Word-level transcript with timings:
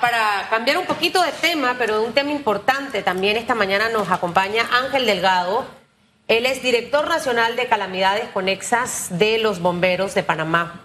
para, 0.00 0.48
cambiar 0.50 0.78
un 0.78 0.86
poquito 0.86 1.22
de 1.22 1.32
tema, 1.32 1.76
pero 1.78 2.00
de 2.00 2.06
un 2.06 2.12
tema 2.12 2.30
importante, 2.30 3.02
también 3.02 3.36
esta 3.36 3.54
mañana 3.54 3.88
nos 3.88 4.10
acompaña 4.10 4.68
Ángel 4.70 5.06
Delgado. 5.06 5.66
Él 6.26 6.46
es 6.46 6.62
director 6.62 7.08
nacional 7.08 7.56
de 7.56 7.66
calamidades 7.66 8.28
conexas 8.28 9.08
de 9.10 9.38
los 9.38 9.60
bomberos 9.60 10.14
de 10.14 10.22
Panamá. 10.22 10.84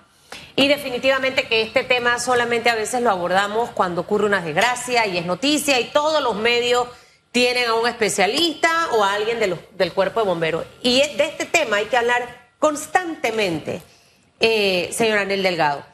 Y 0.55 0.67
definitivamente 0.67 1.47
que 1.47 1.61
este 1.61 1.83
tema 1.83 2.19
solamente 2.19 2.69
a 2.69 2.75
veces 2.75 3.01
lo 3.01 3.09
abordamos 3.09 3.71
cuando 3.71 4.01
ocurre 4.01 4.25
una 4.25 4.41
desgracia 4.41 5.05
y 5.07 5.17
es 5.17 5.25
noticia 5.25 5.79
y 5.79 5.85
todos 5.85 6.21
los 6.21 6.35
medios 6.35 6.87
tienen 7.31 7.67
a 7.67 7.73
un 7.73 7.87
especialista 7.87 8.89
o 8.91 9.03
a 9.03 9.13
alguien 9.13 9.39
del 9.39 9.93
cuerpo 9.93 10.19
de 10.19 10.25
bomberos. 10.27 10.65
Y 10.81 10.99
de 10.99 11.25
este 11.25 11.45
tema 11.45 11.77
hay 11.77 11.85
que 11.85 11.97
hablar 11.97 12.51
constantemente, 12.59 13.81
eh, 14.39 14.89
señor 14.93 15.17
Anel 15.17 15.41
Delgado. 15.41 15.92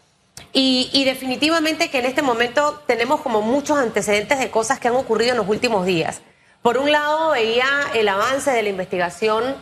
Y, 0.52 1.04
definitivamente 1.06 1.90
que 1.90 2.00
en 2.00 2.06
este 2.06 2.22
momento 2.22 2.82
tenemos 2.88 3.22
como 3.22 3.42
muchos 3.42 3.78
antecedentes 3.78 4.40
de 4.40 4.50
cosas 4.50 4.80
que 4.80 4.88
han 4.88 4.96
ocurrido 4.96 5.32
en 5.32 5.38
los 5.38 5.48
últimos 5.48 5.86
días. 5.86 6.22
Por 6.62 6.78
un 6.78 6.92
lado, 6.92 7.32
veía 7.32 7.68
el 7.94 8.08
avance 8.10 8.52
de 8.52 8.64
la 8.64 8.70
investigación 8.70 9.56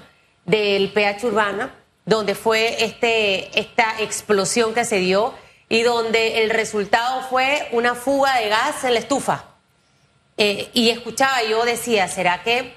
del 0.45 0.91
PH 0.93 1.27
Urbana, 1.27 1.73
donde 2.05 2.35
fue 2.35 2.85
este, 2.85 3.59
esta 3.59 3.99
explosión 3.99 4.73
que 4.73 4.85
se 4.85 4.98
dio 4.98 5.34
y 5.67 5.84
donde 5.84 6.43
el 6.43 6.49
resultado 6.49 7.21
fue 7.29 7.67
una 7.73 7.93
fuga 7.93 8.38
de 8.38 8.48
gas 8.48 8.84
en 8.85 8.93
la 8.93 8.99
estufa. 8.99 9.43
Eh, 10.38 10.70
y 10.73 10.90
escuchaba, 10.90 11.43
yo 11.43 11.65
decía, 11.65 12.07
¿será 12.07 12.43
que 12.43 12.73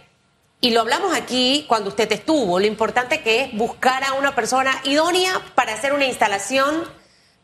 y 0.63 0.73
lo 0.73 0.80
hablamos 0.83 1.15
aquí 1.15 1.65
cuando 1.69 1.88
usted 1.88 2.11
estuvo, 2.13 2.61
lo 2.61 2.66
importante 2.66 3.23
que 3.23 3.45
es 3.45 3.52
buscar 3.57 4.05
a 4.05 4.13
una 4.13 4.35
persona 4.35 4.79
idónea 4.85 5.41
para 5.55 5.73
hacer 5.73 5.95
una 5.95 6.05
instalación 6.05 6.85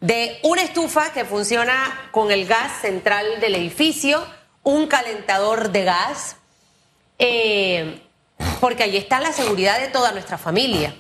de 0.07 0.39
una 0.45 0.63
estufa 0.63 1.13
que 1.13 1.25
funciona 1.25 2.09
con 2.13 2.31
el 2.31 2.47
gas 2.47 2.81
central 2.81 3.41
del 3.41 3.57
edificio, 3.57 4.25
un 4.63 4.87
calentador 4.87 5.71
de 5.73 5.83
gas, 5.83 6.37
eh, 7.19 8.01
porque 8.61 8.85
allí 8.85 8.97
está 8.99 9.19
la 9.19 9.33
seguridad 9.33 9.81
de 9.81 9.89
toda 9.89 10.13
nuestra 10.13 10.39
familia. 10.39 10.95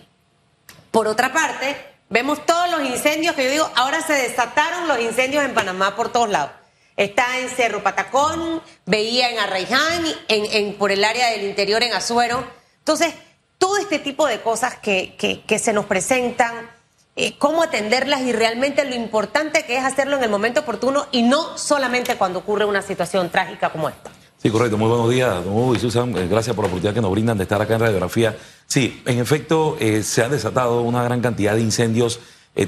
Por 0.91 1.06
otra 1.06 1.33
parte, 1.33 1.77
vemos 2.08 2.45
todos 2.47 2.69
los 2.69 2.83
incendios 2.83 3.36
que 3.36 3.45
yo 3.45 3.50
digo, 3.53 3.70
ahora 3.77 4.00
se 4.00 4.14
desataron 4.14 4.89
los 4.89 4.98
incendios 4.98 5.45
en 5.45 5.55
Panamá 5.55 5.95
por 5.95 6.11
todos 6.11 6.28
lados. 6.28 6.50
Está 6.97 7.39
en 7.39 7.48
Cerro 7.48 7.84
Patacón, 7.84 8.61
veía 8.86 9.30
en 9.30 9.39
Arraiján, 9.39 10.05
en, 10.27 10.75
por 10.75 10.91
el 10.91 11.05
área 11.05 11.30
del 11.30 11.45
interior 11.45 11.83
en 11.84 11.92
Azuero. 11.92 12.45
Entonces, 12.78 13.14
todo 13.58 13.77
este 13.77 14.00
tipo 14.00 14.27
de 14.27 14.41
cosas 14.41 14.77
que- 14.78 15.14
que 15.47 15.58
se 15.61 15.73
nos 15.73 15.84
presentan, 15.84 16.75
eh, 17.17 17.34
cómo 17.39 17.62
atenderlas 17.62 18.20
y 18.20 18.33
realmente 18.33 18.84
lo 18.84 18.95
importante 18.95 19.64
que 19.64 19.78
es 19.78 19.84
hacerlo 19.84 20.19
en 20.19 20.25
el 20.25 20.31
momento 20.31 20.61
oportuno 20.61 21.06
y 21.12 21.23
no 21.23 21.56
solamente 21.56 22.17
cuando 22.17 22.41
ocurre 22.41 22.67
una 22.67 22.83
situación 22.83 23.31
trágica 23.31 23.70
como 23.70 23.89
esta. 23.89 24.11
Sí, 24.36 24.50
correcto. 24.50 24.77
Muy 24.77 24.89
buenos 24.89 25.08
días, 25.08 25.42
don 25.42 25.55
Hugo 25.55 25.75
y 25.75 25.78
Susan. 25.78 26.17
Eh, 26.17 26.28
Gracias 26.28 26.55
por 26.55 26.64
la 26.64 26.69
oportunidad 26.69 26.95
que 26.95 27.00
nos 27.00 27.11
brindan 27.11 27.39
de 27.39 27.45
estar 27.45 27.61
acá 27.61 27.75
en 27.75 27.81
Radiografía. 27.81 28.36
Sí, 28.67 29.03
en 29.06 29.19
efecto, 29.19 29.78
eh, 29.81 30.03
se 30.03 30.23
ha 30.23 30.28
desatado 30.28 30.83
una 30.83 31.03
gran 31.03 31.23
cantidad 31.23 31.55
de 31.55 31.62
incendios, 31.62 32.20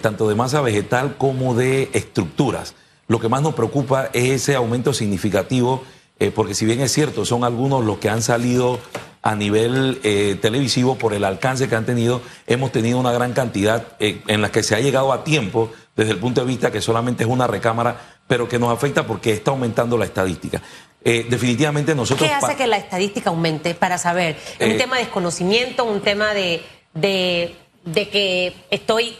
tanto 0.02 0.28
de 0.28 0.34
masa 0.34 0.60
vegetal 0.60 1.16
como 1.16 1.54
de 1.54 1.88
estructuras. 1.94 2.74
Lo 3.06 3.20
que 3.20 3.30
más 3.30 3.40
nos 3.40 3.54
preocupa 3.54 4.10
es 4.12 4.32
ese 4.32 4.54
aumento 4.54 4.92
significativo, 4.92 5.82
eh, 6.20 6.30
porque 6.34 6.54
si 6.54 6.66
bien 6.66 6.80
es 6.80 6.92
cierto, 6.92 7.24
son 7.24 7.44
algunos 7.44 7.84
los 7.84 7.98
que 7.98 8.08
han 8.08 8.22
salido 8.22 8.78
a 9.22 9.34
nivel 9.34 10.00
eh, 10.04 10.38
televisivo 10.40 10.96
por 10.96 11.12
el 11.12 11.24
alcance 11.24 11.68
que 11.68 11.76
han 11.76 11.84
tenido, 11.84 12.22
hemos 12.46 12.72
tenido 12.72 12.98
una 12.98 13.12
gran 13.12 13.32
cantidad 13.32 13.86
eh, 13.98 14.22
en 14.26 14.40
la 14.40 14.50
que 14.50 14.62
se 14.62 14.74
ha 14.74 14.80
llegado 14.80 15.12
a 15.12 15.24
tiempo 15.24 15.70
desde 15.96 16.12
el 16.12 16.18
punto 16.18 16.40
de 16.40 16.46
vista 16.46 16.70
que 16.70 16.80
solamente 16.80 17.24
es 17.24 17.28
una 17.28 17.46
recámara, 17.46 18.20
pero 18.26 18.48
que 18.48 18.58
nos 18.58 18.72
afecta 18.72 19.06
porque 19.06 19.32
está 19.32 19.50
aumentando 19.50 19.98
la 19.98 20.04
estadística. 20.04 20.62
Eh, 21.04 21.26
definitivamente 21.28 21.94
nosotros... 21.94 22.28
¿Qué 22.28 22.34
hace 22.34 22.56
que 22.56 22.66
la 22.66 22.76
estadística 22.76 23.30
aumente 23.30 23.74
para 23.74 23.98
saber? 23.98 24.36
¿Es 24.58 24.72
un 24.72 24.78
tema 24.78 24.96
de 24.96 25.02
desconocimiento, 25.02 25.84
un 25.84 26.00
tema 26.00 26.34
de, 26.34 26.62
de, 26.94 27.56
de 27.84 28.08
que 28.08 28.54
estoy 28.70 29.16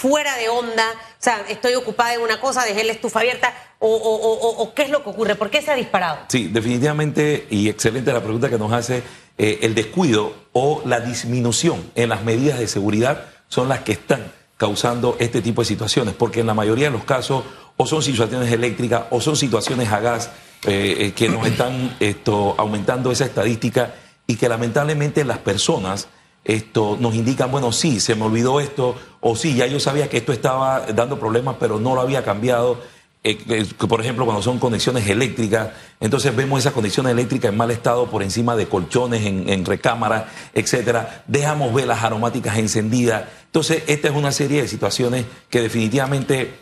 fuera 0.00 0.36
de 0.36 0.48
onda, 0.48 0.84
o 0.94 1.16
sea, 1.18 1.44
estoy 1.48 1.74
ocupada 1.74 2.14
en 2.14 2.20
una 2.20 2.40
cosa, 2.40 2.64
dejé 2.64 2.84
la 2.84 2.92
estufa 2.92 3.20
abierta, 3.20 3.52
o, 3.80 3.88
o- 3.88 4.62
o- 4.62 4.74
qué 4.74 4.82
es 4.82 4.90
lo 4.90 5.02
que 5.02 5.10
ocurre? 5.10 5.34
¿Por 5.34 5.50
qué 5.50 5.60
se 5.62 5.70
ha 5.70 5.74
disparado? 5.74 6.18
Sí, 6.28 6.48
definitivamente, 6.48 7.46
y 7.50 7.68
excelente 7.68 8.12
la 8.12 8.22
pregunta 8.22 8.48
que 8.48 8.58
nos 8.58 8.72
hace, 8.72 9.02
eh, 9.36 9.58
el 9.62 9.74
descuido 9.74 10.32
o 10.52 10.82
la 10.84 11.00
disminución 11.00 11.90
en 11.94 12.08
las 12.10 12.22
medidas 12.22 12.58
de 12.58 12.68
seguridad 12.68 13.24
son 13.48 13.68
las 13.68 13.80
que 13.80 13.92
están 13.92 14.32
causando 14.56 15.16
este 15.20 15.40
tipo 15.42 15.62
de 15.62 15.66
situaciones, 15.68 16.14
porque 16.14 16.40
en 16.40 16.46
la 16.48 16.54
mayoría 16.54 16.86
de 16.86 16.92
los 16.92 17.04
casos 17.04 17.44
o 17.76 17.86
son 17.86 18.02
situaciones 18.02 18.50
eléctricas 18.52 19.04
o 19.10 19.20
son 19.20 19.36
situaciones 19.36 19.90
a 19.92 20.00
gas 20.00 20.30
eh, 20.66 20.96
eh, 20.98 21.12
que 21.12 21.28
nos 21.28 21.46
están 21.46 21.96
esto, 22.00 22.54
aumentando 22.58 23.12
esa 23.12 23.24
estadística 23.24 23.94
y 24.26 24.34
que 24.36 24.48
lamentablemente 24.48 25.24
las 25.24 25.38
personas 25.38 26.08
esto 26.48 26.96
nos 26.98 27.14
indican, 27.14 27.52
bueno, 27.52 27.72
sí, 27.72 28.00
se 28.00 28.14
me 28.14 28.24
olvidó 28.24 28.58
esto, 28.58 28.96
o 29.20 29.36
sí, 29.36 29.54
ya 29.54 29.66
yo 29.66 29.78
sabía 29.78 30.08
que 30.08 30.16
esto 30.16 30.32
estaba 30.32 30.86
dando 30.94 31.20
problemas, 31.20 31.56
pero 31.60 31.78
no 31.78 31.94
lo 31.94 32.00
había 32.00 32.24
cambiado. 32.24 32.80
Eh, 33.22 33.38
eh, 33.48 33.66
por 33.86 34.00
ejemplo, 34.00 34.24
cuando 34.24 34.42
son 34.42 34.58
conexiones 34.58 35.06
eléctricas, 35.08 35.68
entonces 36.00 36.34
vemos 36.34 36.60
esas 36.60 36.72
conexiones 36.72 37.12
eléctricas 37.12 37.52
en 37.52 37.58
mal 37.58 37.70
estado 37.70 38.06
por 38.06 38.22
encima 38.22 38.56
de 38.56 38.66
colchones, 38.66 39.26
en, 39.26 39.46
en 39.50 39.66
recámaras, 39.66 40.24
etcétera. 40.54 41.22
Dejamos 41.26 41.74
velas 41.74 42.02
aromáticas 42.02 42.56
encendidas. 42.56 43.24
Entonces, 43.44 43.82
esta 43.86 44.08
es 44.08 44.14
una 44.14 44.32
serie 44.32 44.62
de 44.62 44.68
situaciones 44.68 45.26
que 45.50 45.60
definitivamente 45.60 46.54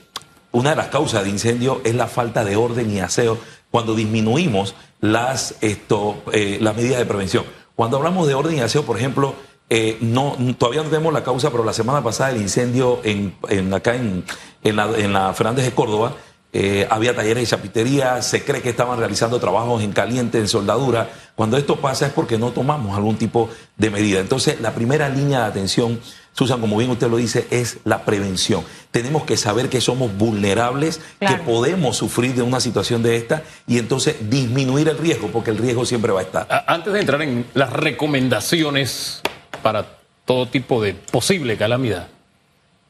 una 0.50 0.70
de 0.70 0.76
las 0.76 0.88
causas 0.88 1.22
de 1.22 1.30
incendio 1.30 1.80
es 1.84 1.94
la 1.94 2.08
falta 2.08 2.44
de 2.44 2.56
orden 2.56 2.90
y 2.90 2.98
aseo 2.98 3.38
cuando 3.70 3.94
disminuimos 3.94 4.74
las, 5.00 5.54
esto, 5.60 6.22
eh, 6.32 6.58
las 6.60 6.74
medidas 6.74 6.98
de 6.98 7.06
prevención. 7.06 7.44
Cuando 7.76 7.98
hablamos 7.98 8.26
de 8.26 8.34
orden 8.34 8.56
y 8.56 8.60
aseo, 8.60 8.82
por 8.82 8.96
ejemplo, 8.96 9.34
eh, 9.68 9.98
no, 10.00 10.36
todavía 10.58 10.82
no 10.82 10.88
tenemos 10.90 11.12
la 11.12 11.24
causa, 11.24 11.50
pero 11.50 11.64
la 11.64 11.72
semana 11.72 12.02
pasada 12.02 12.30
el 12.30 12.40
incendio 12.40 13.00
en, 13.04 13.34
en 13.48 13.72
acá 13.74 13.94
en, 13.96 14.24
en, 14.62 14.76
la, 14.76 14.88
en 14.96 15.12
la 15.12 15.32
Fernández 15.34 15.64
de 15.64 15.72
Córdoba, 15.72 16.14
eh, 16.52 16.86
había 16.88 17.14
talleres 17.14 17.42
de 17.42 17.56
chapitería, 17.56 18.22
se 18.22 18.42
cree 18.44 18.62
que 18.62 18.70
estaban 18.70 18.98
realizando 18.98 19.38
trabajos 19.40 19.82
en 19.82 19.92
caliente, 19.92 20.38
en 20.38 20.48
soldadura. 20.48 21.10
Cuando 21.34 21.58
esto 21.58 21.76
pasa 21.76 22.06
es 22.06 22.12
porque 22.12 22.38
no 22.38 22.50
tomamos 22.52 22.96
algún 22.96 23.16
tipo 23.16 23.50
de 23.76 23.90
medida. 23.90 24.20
Entonces, 24.20 24.60
la 24.62 24.72
primera 24.72 25.08
línea 25.10 25.40
de 25.40 25.44
atención, 25.46 26.00
Susan, 26.32 26.60
como 26.60 26.78
bien 26.78 26.90
usted 26.90 27.10
lo 27.10 27.18
dice, 27.18 27.46
es 27.50 27.78
la 27.84 28.04
prevención. 28.06 28.62
Tenemos 28.90 29.24
que 29.24 29.36
saber 29.36 29.68
que 29.68 29.82
somos 29.82 30.16
vulnerables, 30.16 31.00
Claro. 31.18 31.36
que 31.36 31.42
podemos 31.42 31.96
sufrir 31.98 32.34
de 32.34 32.42
una 32.42 32.60
situación 32.60 33.02
de 33.02 33.16
esta 33.16 33.42
y 33.66 33.76
entonces 33.78 34.16
disminuir 34.30 34.88
el 34.88 34.96
riesgo, 34.96 35.28
porque 35.28 35.50
el 35.50 35.58
riesgo 35.58 35.84
siempre 35.84 36.12
va 36.12 36.20
a 36.20 36.22
estar. 36.22 36.64
Antes 36.68 36.92
de 36.94 37.00
entrar 37.00 37.20
en 37.20 37.44
las 37.52 37.70
recomendaciones 37.72 39.20
para 39.66 39.84
todo 40.24 40.46
tipo 40.46 40.80
de 40.80 40.94
posible 40.94 41.56
calamidad, 41.56 42.06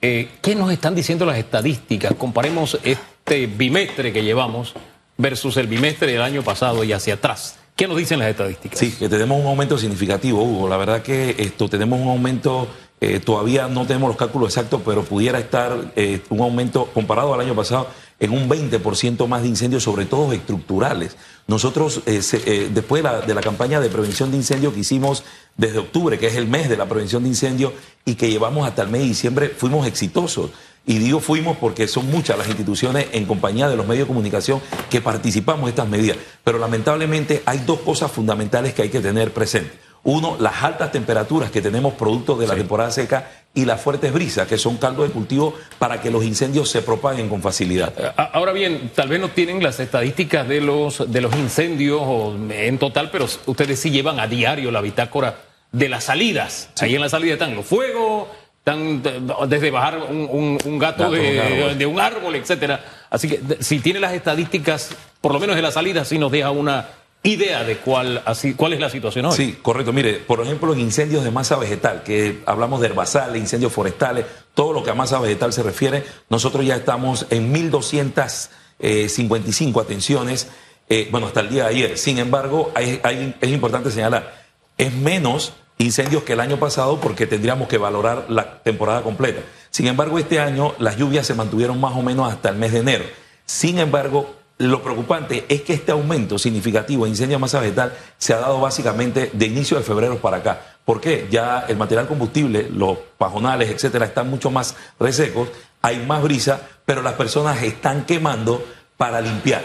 eh, 0.02 0.28
¿qué 0.42 0.54
nos 0.54 0.70
están 0.70 0.94
diciendo 0.94 1.24
las 1.24 1.38
estadísticas? 1.38 2.12
Comparemos 2.16 2.78
este 2.84 3.46
bimestre 3.46 4.12
que 4.12 4.22
llevamos 4.22 4.74
versus 5.16 5.56
el 5.56 5.68
bimestre 5.68 6.12
del 6.12 6.20
año 6.20 6.42
pasado 6.42 6.84
y 6.84 6.92
hacia 6.92 7.14
atrás. 7.14 7.58
¿Qué 7.76 7.88
nos 7.88 7.96
dicen 7.96 8.18
las 8.18 8.28
estadísticas? 8.28 8.78
Sí, 8.78 8.92
que 8.92 9.08
tenemos 9.08 9.40
un 9.40 9.46
aumento 9.46 9.78
significativo, 9.78 10.42
Hugo. 10.42 10.68
La 10.68 10.76
verdad 10.76 11.00
que 11.00 11.34
esto 11.38 11.66
tenemos 11.66 11.98
un 11.98 12.08
aumento, 12.08 12.68
eh, 13.00 13.20
todavía 13.20 13.68
no 13.68 13.86
tenemos 13.86 14.08
los 14.08 14.18
cálculos 14.18 14.50
exactos, 14.50 14.82
pero 14.84 15.02
pudiera 15.02 15.38
estar 15.38 15.92
eh, 15.96 16.20
un 16.28 16.40
aumento 16.40 16.90
comparado 16.92 17.32
al 17.32 17.40
año 17.40 17.54
pasado 17.54 17.86
en 18.18 18.30
un 18.32 18.48
20% 18.48 19.26
más 19.28 19.42
de 19.42 19.48
incendios, 19.48 19.82
sobre 19.82 20.06
todo 20.06 20.32
estructurales. 20.32 21.16
Nosotros, 21.46 22.00
eh, 22.06 22.20
eh, 22.32 22.70
después 22.72 23.02
de 23.02 23.10
la, 23.10 23.20
de 23.20 23.34
la 23.34 23.40
campaña 23.40 23.80
de 23.80 23.88
prevención 23.88 24.30
de 24.30 24.38
incendios 24.38 24.72
que 24.72 24.80
hicimos 24.80 25.24
desde 25.56 25.78
octubre, 25.78 26.18
que 26.18 26.28
es 26.28 26.36
el 26.36 26.46
mes 26.46 26.68
de 26.68 26.76
la 26.76 26.86
prevención 26.86 27.22
de 27.22 27.28
incendios, 27.28 27.72
y 28.04 28.14
que 28.14 28.30
llevamos 28.30 28.66
hasta 28.66 28.82
el 28.82 28.88
mes 28.88 29.02
de 29.02 29.08
diciembre, 29.08 29.48
fuimos 29.48 29.86
exitosos. 29.86 30.50
Y 30.88 30.98
digo 30.98 31.18
fuimos 31.18 31.56
porque 31.56 31.88
son 31.88 32.08
muchas 32.10 32.38
las 32.38 32.46
instituciones 32.46 33.06
en 33.12 33.26
compañía 33.26 33.68
de 33.68 33.76
los 33.76 33.86
medios 33.86 34.06
de 34.06 34.08
comunicación 34.08 34.60
que 34.88 35.00
participamos 35.00 35.64
en 35.64 35.68
estas 35.70 35.88
medidas. 35.88 36.16
Pero 36.44 36.58
lamentablemente 36.58 37.42
hay 37.44 37.58
dos 37.66 37.80
cosas 37.80 38.12
fundamentales 38.12 38.72
que 38.72 38.82
hay 38.82 38.88
que 38.88 39.00
tener 39.00 39.32
presentes. 39.32 39.85
Uno, 40.08 40.36
las 40.38 40.62
altas 40.62 40.92
temperaturas 40.92 41.50
que 41.50 41.60
tenemos 41.60 41.94
producto 41.94 42.36
de 42.36 42.46
la 42.46 42.54
temporada 42.54 42.90
seca 42.92 43.28
y 43.52 43.64
las 43.64 43.80
fuertes 43.80 44.12
brisas, 44.12 44.46
que 44.46 44.56
son 44.56 44.76
caldo 44.76 45.02
de 45.02 45.10
cultivo 45.10 45.54
para 45.80 46.00
que 46.00 46.10
los 46.12 46.22
incendios 46.24 46.70
se 46.70 46.80
propaguen 46.80 47.28
con 47.28 47.42
facilidad. 47.42 47.92
A- 48.16 48.22
Ahora 48.24 48.52
bien, 48.52 48.92
tal 48.94 49.08
vez 49.08 49.18
no 49.20 49.30
tienen 49.30 49.62
las 49.62 49.80
estadísticas 49.80 50.46
de 50.46 50.60
los, 50.60 51.10
de 51.10 51.20
los 51.20 51.34
incendios 51.34 52.00
o 52.04 52.36
en 52.50 52.78
total, 52.78 53.10
pero 53.10 53.26
ustedes 53.46 53.80
sí 53.80 53.90
llevan 53.90 54.20
a 54.20 54.26
diario 54.28 54.70
la 54.70 54.80
bitácora 54.80 55.38
de 55.72 55.88
las 55.88 56.04
salidas. 56.04 56.70
Ahí 56.80 56.94
en 56.94 57.00
la 57.00 57.08
salida 57.08 57.32
están 57.32 57.56
los 57.56 57.66
fuegos, 57.66 58.28
están 58.58 59.02
de- 59.02 59.20
desde 59.48 59.70
bajar 59.72 59.98
un, 60.08 60.28
un- 60.30 60.58
un 60.64 60.78
gato, 60.78 61.04
Gato 61.10 61.14
de 61.14 61.30
un 61.32 61.40
árbol. 61.40 61.78
de 61.78 61.86
un 61.86 62.00
árbol, 62.00 62.34
etcétera. 62.36 62.84
Así 63.10 63.28
que 63.28 63.40
si 63.60 63.80
tiene 63.80 63.98
las 63.98 64.12
estadísticas, 64.12 64.90
por 65.20 65.32
lo 65.32 65.40
menos 65.40 65.56
de 65.56 65.62
la 65.62 65.72
salida, 65.72 66.04
sí 66.04 66.16
nos 66.18 66.30
deja 66.30 66.50
una 66.52 66.86
idea 67.26 67.64
de 67.64 67.78
cuál, 67.78 68.22
así, 68.24 68.54
cuál 68.54 68.72
es 68.72 68.80
la 68.80 68.90
situación 68.90 69.26
hoy. 69.26 69.36
Sí, 69.36 69.58
correcto. 69.60 69.92
Mire, 69.92 70.14
por 70.14 70.40
ejemplo, 70.40 70.72
en 70.72 70.80
incendios 70.80 71.24
de 71.24 71.30
masa 71.30 71.56
vegetal, 71.56 72.02
que 72.02 72.42
hablamos 72.46 72.80
de 72.80 72.88
herbazales, 72.88 73.40
incendios 73.40 73.72
forestales, 73.72 74.26
todo 74.54 74.72
lo 74.72 74.82
que 74.82 74.90
a 74.90 74.94
masa 74.94 75.18
vegetal 75.18 75.52
se 75.52 75.62
refiere, 75.62 76.04
nosotros 76.28 76.64
ya 76.64 76.76
estamos 76.76 77.26
en 77.30 77.52
1.200 77.52 78.48
eh, 78.78 79.08
55 79.08 79.80
atenciones, 79.80 80.48
eh, 80.88 81.08
bueno, 81.10 81.26
hasta 81.26 81.40
el 81.40 81.48
día 81.48 81.64
de 81.64 81.70
ayer. 81.70 81.98
Sin 81.98 82.18
embargo, 82.18 82.72
es 82.76 83.50
importante 83.50 83.90
señalar, 83.90 84.44
es 84.78 84.92
menos 84.92 85.54
incendios 85.78 86.22
que 86.22 86.34
el 86.34 86.40
año 86.40 86.58
pasado 86.58 87.00
porque 87.00 87.26
tendríamos 87.26 87.68
que 87.68 87.78
valorar 87.78 88.26
la 88.28 88.62
temporada 88.62 89.02
completa. 89.02 89.42
Sin 89.70 89.86
embargo, 89.86 90.18
este 90.18 90.40
año 90.40 90.74
las 90.78 90.96
lluvias 90.96 91.26
se 91.26 91.34
mantuvieron 91.34 91.80
más 91.80 91.94
o 91.96 92.02
menos 92.02 92.32
hasta 92.32 92.48
el 92.48 92.56
mes 92.56 92.72
de 92.72 92.80
enero. 92.80 93.04
Sin 93.44 93.78
embargo, 93.78 94.34
lo 94.58 94.82
preocupante 94.82 95.44
es 95.48 95.62
que 95.62 95.74
este 95.74 95.92
aumento 95.92 96.38
significativo 96.38 97.04
de 97.04 97.10
incendio 97.10 97.36
de 97.36 97.40
masa 97.40 97.60
vegetal 97.60 97.92
se 98.16 98.32
ha 98.32 98.38
dado 98.38 98.60
básicamente 98.60 99.30
de 99.32 99.46
inicio 99.46 99.76
de 99.76 99.82
febrero 99.82 100.18
para 100.18 100.38
acá. 100.38 100.78
¿Por 100.84 101.00
qué? 101.00 101.28
Ya 101.30 101.66
el 101.68 101.76
material 101.76 102.06
combustible, 102.06 102.68
los 102.70 102.96
pajonales, 103.18 103.70
etcétera, 103.70 104.06
están 104.06 104.30
mucho 104.30 104.50
más 104.50 104.74
resecos, 104.98 105.48
hay 105.82 105.98
más 106.06 106.22
brisa, 106.22 106.60
pero 106.86 107.02
las 107.02 107.14
personas 107.14 107.62
están 107.62 108.06
quemando 108.06 108.64
para 108.96 109.20
limpiar. 109.20 109.62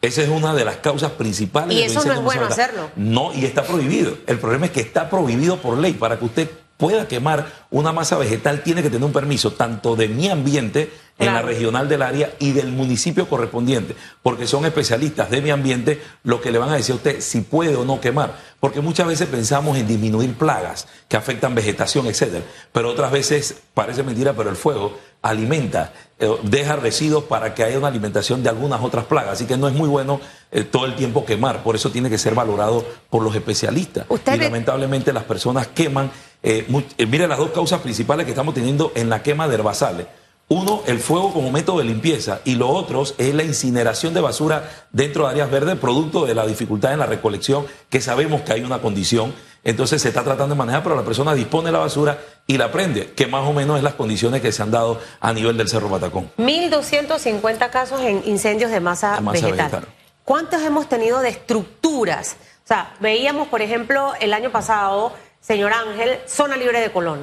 Esa 0.00 0.22
es 0.22 0.28
una 0.28 0.54
de 0.54 0.64
las 0.64 0.76
causas 0.76 1.12
principales. 1.12 1.76
Y 1.76 1.80
de 1.80 1.86
eso 1.86 2.04
no 2.04 2.12
es 2.12 2.18
incendios 2.18 2.24
bueno 2.24 2.46
hacerlo. 2.46 2.90
No, 2.96 3.32
y 3.34 3.44
está 3.44 3.64
prohibido. 3.64 4.16
El 4.26 4.38
problema 4.38 4.66
es 4.66 4.72
que 4.72 4.80
está 4.80 5.10
prohibido 5.10 5.56
por 5.56 5.76
ley. 5.78 5.94
Para 5.94 6.18
que 6.18 6.24
usted 6.24 6.50
pueda 6.78 7.08
quemar 7.08 7.66
una 7.70 7.92
masa 7.92 8.16
vegetal, 8.16 8.62
tiene 8.62 8.82
que 8.82 8.88
tener 8.88 9.04
un 9.04 9.12
permiso 9.12 9.52
tanto 9.52 9.96
de 9.96 10.08
mi 10.08 10.30
ambiente, 10.30 10.90
en 11.18 11.34
la 11.34 11.42
regional 11.42 11.88
del 11.88 12.02
área, 12.02 12.32
y 12.38 12.52
del 12.52 12.70
municipio 12.70 13.28
correspondiente. 13.28 13.96
Porque 14.22 14.46
son 14.46 14.64
especialistas 14.64 15.28
de 15.30 15.42
mi 15.42 15.50
ambiente 15.50 16.00
los 16.22 16.40
que 16.40 16.52
le 16.52 16.58
van 16.58 16.70
a 16.70 16.76
decir 16.76 16.92
a 16.92 16.96
usted 16.96 17.20
si 17.20 17.40
puede 17.40 17.74
o 17.74 17.84
no 17.84 18.00
quemar. 18.00 18.38
Porque 18.60 18.80
muchas 18.80 19.08
veces 19.08 19.26
pensamos 19.26 19.76
en 19.76 19.88
disminuir 19.88 20.34
plagas 20.34 20.86
que 21.08 21.16
afectan 21.16 21.56
vegetación, 21.56 22.06
etcétera. 22.06 22.44
Pero 22.72 22.90
otras 22.90 23.10
veces, 23.10 23.56
parece 23.74 24.04
mentira, 24.04 24.32
pero 24.34 24.48
el 24.48 24.56
fuego 24.56 24.96
alimenta, 25.22 25.92
eh, 26.18 26.28
deja 26.42 26.76
residuos 26.76 27.24
para 27.24 27.54
que 27.54 27.64
haya 27.64 27.78
una 27.78 27.88
alimentación 27.88 28.42
de 28.42 28.48
algunas 28.48 28.80
otras 28.80 29.04
plagas. 29.04 29.32
Así 29.32 29.46
que 29.46 29.56
no 29.56 29.68
es 29.68 29.74
muy 29.74 29.88
bueno 29.88 30.20
eh, 30.50 30.64
todo 30.64 30.86
el 30.86 30.94
tiempo 30.96 31.24
quemar. 31.24 31.62
Por 31.62 31.76
eso 31.76 31.90
tiene 31.90 32.08
que 32.08 32.18
ser 32.18 32.34
valorado 32.34 32.84
por 33.10 33.22
los 33.22 33.34
especialistas. 33.34 34.06
Usted 34.08 34.34
y 34.34 34.38
lamentablemente 34.38 35.12
las 35.12 35.24
personas 35.24 35.68
queman. 35.68 36.10
Eh, 36.42 36.66
eh, 36.96 37.06
mire 37.06 37.26
las 37.26 37.38
dos 37.38 37.50
causas 37.50 37.80
principales 37.80 38.24
que 38.24 38.32
estamos 38.32 38.54
teniendo 38.54 38.92
en 38.94 39.08
la 39.08 39.22
quema 39.22 39.48
de 39.48 39.54
herbazales. 39.56 40.06
Uno, 40.50 40.82
el 40.86 40.98
fuego 40.98 41.32
como 41.34 41.50
método 41.50 41.78
de 41.78 41.84
limpieza 41.84 42.40
y 42.44 42.54
lo 42.54 42.70
otro 42.70 43.02
es 43.18 43.34
la 43.34 43.42
incineración 43.42 44.14
de 44.14 44.22
basura 44.22 44.86
dentro 44.92 45.24
de 45.24 45.32
áreas 45.32 45.50
verdes, 45.50 45.76
producto 45.76 46.24
de 46.24 46.34
la 46.34 46.46
dificultad 46.46 46.94
en 46.94 47.00
la 47.00 47.06
recolección, 47.06 47.66
que 47.90 48.00
sabemos 48.00 48.40
que 48.40 48.54
hay 48.54 48.62
una 48.64 48.80
condición. 48.80 49.34
Entonces 49.62 50.00
se 50.00 50.08
está 50.08 50.24
tratando 50.24 50.54
de 50.54 50.58
manejar, 50.58 50.82
pero 50.82 50.96
la 50.96 51.02
persona 51.02 51.34
dispone 51.34 51.70
la 51.70 51.80
basura 51.80 52.18
y 52.46 52.56
la 52.56 52.72
prende, 52.72 53.12
que 53.12 53.26
más 53.26 53.46
o 53.46 53.52
menos 53.52 53.76
es 53.76 53.82
las 53.82 53.92
condiciones 53.94 54.40
que 54.40 54.50
se 54.50 54.62
han 54.62 54.70
dado 54.70 54.98
a 55.20 55.32
nivel 55.34 55.58
del 55.58 55.68
Cerro 55.68 55.90
Patacón. 55.90 56.30
1.250 56.38 57.68
casos 57.68 58.00
en 58.00 58.22
incendios 58.24 58.70
de 58.70 58.80
masa, 58.80 59.16
De 59.16 59.20
masa 59.20 59.46
vegetal. 59.46 59.70
vegetal. 59.70 59.94
¿Cuántos 60.24 60.62
hemos 60.62 60.88
tenido 60.88 61.20
de 61.20 61.28
estructuras? 61.28 62.36
O 62.64 62.68
sea, 62.68 62.94
veíamos, 63.00 63.48
por 63.48 63.60
ejemplo, 63.60 64.12
el 64.20 64.32
año 64.32 64.50
pasado, 64.50 65.12
señor 65.40 65.72
Ángel, 65.74 66.18
zona 66.26 66.56
libre 66.56 66.80
de 66.80 66.90
Colón. 66.90 67.20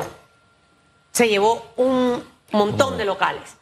Se 1.12 1.28
llevó 1.28 1.66
un 1.78 2.24
montón 2.58 2.98
de 2.98 3.06
locales. 3.06 3.56